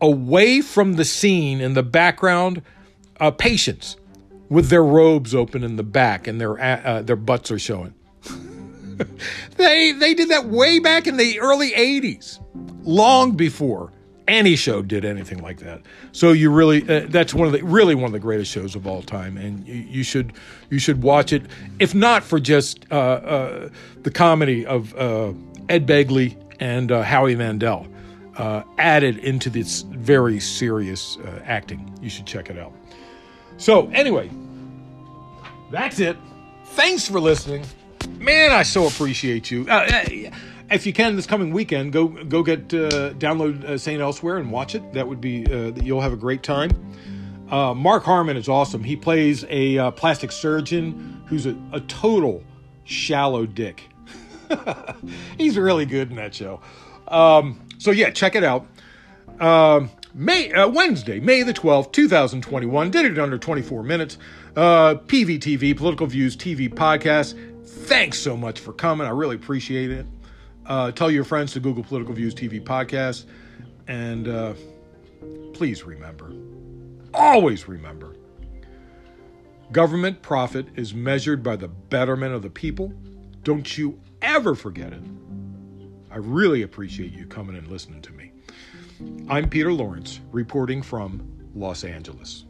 away 0.01 0.61
from 0.61 0.95
the 0.95 1.05
scene 1.05 1.61
in 1.61 1.75
the 1.75 1.83
background, 1.83 2.63
uh, 3.21 3.31
patients 3.31 3.97
with 4.49 4.69
their 4.69 4.85
robes 4.85 5.35
open 5.35 5.63
in 5.63 5.77
the 5.77 5.83
back 5.83 6.27
and 6.27 6.41
their 6.41 6.61
uh, 6.61 7.03
their 7.03 7.17
butts 7.17 7.51
are 7.51 7.59
showing. 7.59 7.95
they 9.57 9.93
they 9.93 10.15
did 10.15 10.31
that 10.31 10.47
way 10.47 10.79
back 10.79 11.07
in 11.07 11.17
the 11.17 11.39
early 11.41 11.71
'80s, 11.73 12.41
long 12.83 13.33
before 13.33 13.93
any 14.29 14.55
show 14.55 14.83
did 14.83 15.05
anything 15.05 15.39
like 15.39 15.59
that. 15.61 15.81
So 16.13 16.33
you 16.33 16.51
really 16.51 16.83
uh, 16.89 17.07
that's 17.09 17.35
one 17.35 17.47
of 17.47 17.53
the 17.53 17.63
really 17.63 17.95
one 17.95 18.05
of 18.05 18.13
the 18.13 18.19
greatest 18.21 18.53
shows 18.53 18.77
of 18.77 18.87
all 18.87 19.03
time, 19.03 19.37
and 19.37 19.67
you, 19.67 19.75
you 19.75 20.03
should 20.05 20.35
you 20.71 20.79
should 20.79 21.03
watch 21.03 21.33
it. 21.33 21.43
If 21.79 21.95
not 21.95 22.23
for 22.23 22.39
just 22.39 22.85
uh, 22.93 22.95
uh, 22.95 23.69
the 24.03 24.11
comedy 24.11 24.65
of 24.65 24.95
uh, 24.95 25.33
Ed 25.69 25.87
Begley 25.87 26.37
and 26.61 26.93
uh, 26.93 27.03
Howie 27.03 27.35
Mandel 27.35 27.89
uh, 28.37 28.63
added 28.77 29.19
into 29.19 29.51
this 29.51 29.83
very 29.83 30.39
serious 30.39 31.19
acting, 31.45 31.99
you 32.01 32.11
should 32.11 32.27
check 32.27 32.51
it 32.51 32.59
out. 32.59 32.73
So 33.57 33.89
anyway, 33.89 34.31
that's 35.73 35.99
it. 35.99 36.17
Thanks 36.67 37.09
for 37.09 37.19
listening. 37.19 37.65
Man, 38.19 38.53
I 38.53 38.63
so 38.63 38.87
appreciate 38.87 39.51
you 39.51 39.67
if 40.71 40.87
you 40.87 40.93
can 40.93 41.17
this 41.17 41.27
coming 41.27 41.53
weekend, 41.53 41.93
go 41.93 42.09
go 42.09 42.43
get 42.43 42.73
uh, 42.75 43.13
download 43.15 43.65
uh, 43.65 43.79
Saint 43.79 44.01
Elsewhere 44.01 44.39
and 44.39 44.51
watch 44.51 44.75
it. 44.75 44.93
That 44.93 45.09
would 45.09 45.21
be 45.21 45.47
uh, 45.47 45.73
you'll 45.83 46.01
have 46.01 46.13
a 46.13 46.17
great 46.17 46.43
time. 46.43 46.71
Uh, 47.51 47.73
Mark 47.73 48.05
Harmon 48.05 48.37
is 48.37 48.49
awesome. 48.49 48.85
He 48.85 48.97
plays 48.97 49.45
a 49.49 49.79
uh, 49.79 49.91
plastic 49.93 50.31
surgeon 50.31 51.23
who's 51.27 51.47
a, 51.47 51.57
a 51.73 51.81
total 51.81 52.43
shallow 52.85 53.47
dick. 53.47 53.89
He's 55.39 55.57
really 55.57 55.87
good 55.87 56.11
in 56.11 56.17
that 56.17 56.35
show. 56.35 56.61
Um, 57.07 57.67
so 57.79 57.91
yeah, 57.91 58.11
check 58.11 58.35
it 58.35 58.45
out. 58.45 58.67
Um, 59.41 59.91
May 60.13 60.53
uh, 60.53 60.69
Wednesday, 60.69 61.21
May 61.21 61.43
the 61.43 61.55
twelfth, 61.55 61.93
two 61.93 62.09
thousand 62.09 62.43
twenty-one. 62.43 62.91
Did 62.91 63.07
it 63.07 63.19
under 63.19 63.39
twenty-four 63.39 63.83
minutes. 63.83 64.19
PVTV, 64.55 65.77
Political 65.77 66.09
Views 66.09 66.37
TV 66.37 66.69
podcast. 66.69 67.39
Thanks 67.65 68.19
so 68.19 68.37
much 68.37 68.59
for 68.59 68.73
coming. 68.73 69.07
I 69.07 69.11
really 69.11 69.37
appreciate 69.37 69.93
it. 69.93 70.05
Uh, 70.69 70.93
tell 70.93 71.11
your 71.11 71.25
friends 71.25 71.53
to 71.55 71.61
Google 71.61 71.83
Political 71.83 72.15
Views 72.15 72.35
TV 72.35 72.63
podcast. 72.63 73.25
And 73.89 74.29
uh, 74.29 74.53
please 75.55 75.83
remember, 75.85 76.31
always 77.15 77.67
remember, 77.67 78.15
government 79.73 80.21
profit 80.21 80.67
is 80.77 80.93
measured 80.93 81.43
by 81.43 81.57
the 81.57 81.69
betterment 81.69 82.35
of 82.35 82.43
the 82.43 82.51
people. 82.51 82.93
Don't 83.43 83.79
you 83.79 83.99
ever 84.21 84.55
forget 84.55 84.93
it. 84.93 85.03
I 86.11 86.17
really 86.17 86.63
appreciate 86.63 87.13
you 87.13 87.27
coming 87.27 87.57
and 87.57 87.67
listening 87.69 88.03
to 88.03 88.13
me. 88.13 88.33
I'm 89.29 89.49
Peter 89.49 89.73
Lawrence, 89.73 90.21
reporting 90.33 90.83
from 90.83 91.27
Los 91.55 91.83
Angeles. 91.83 92.45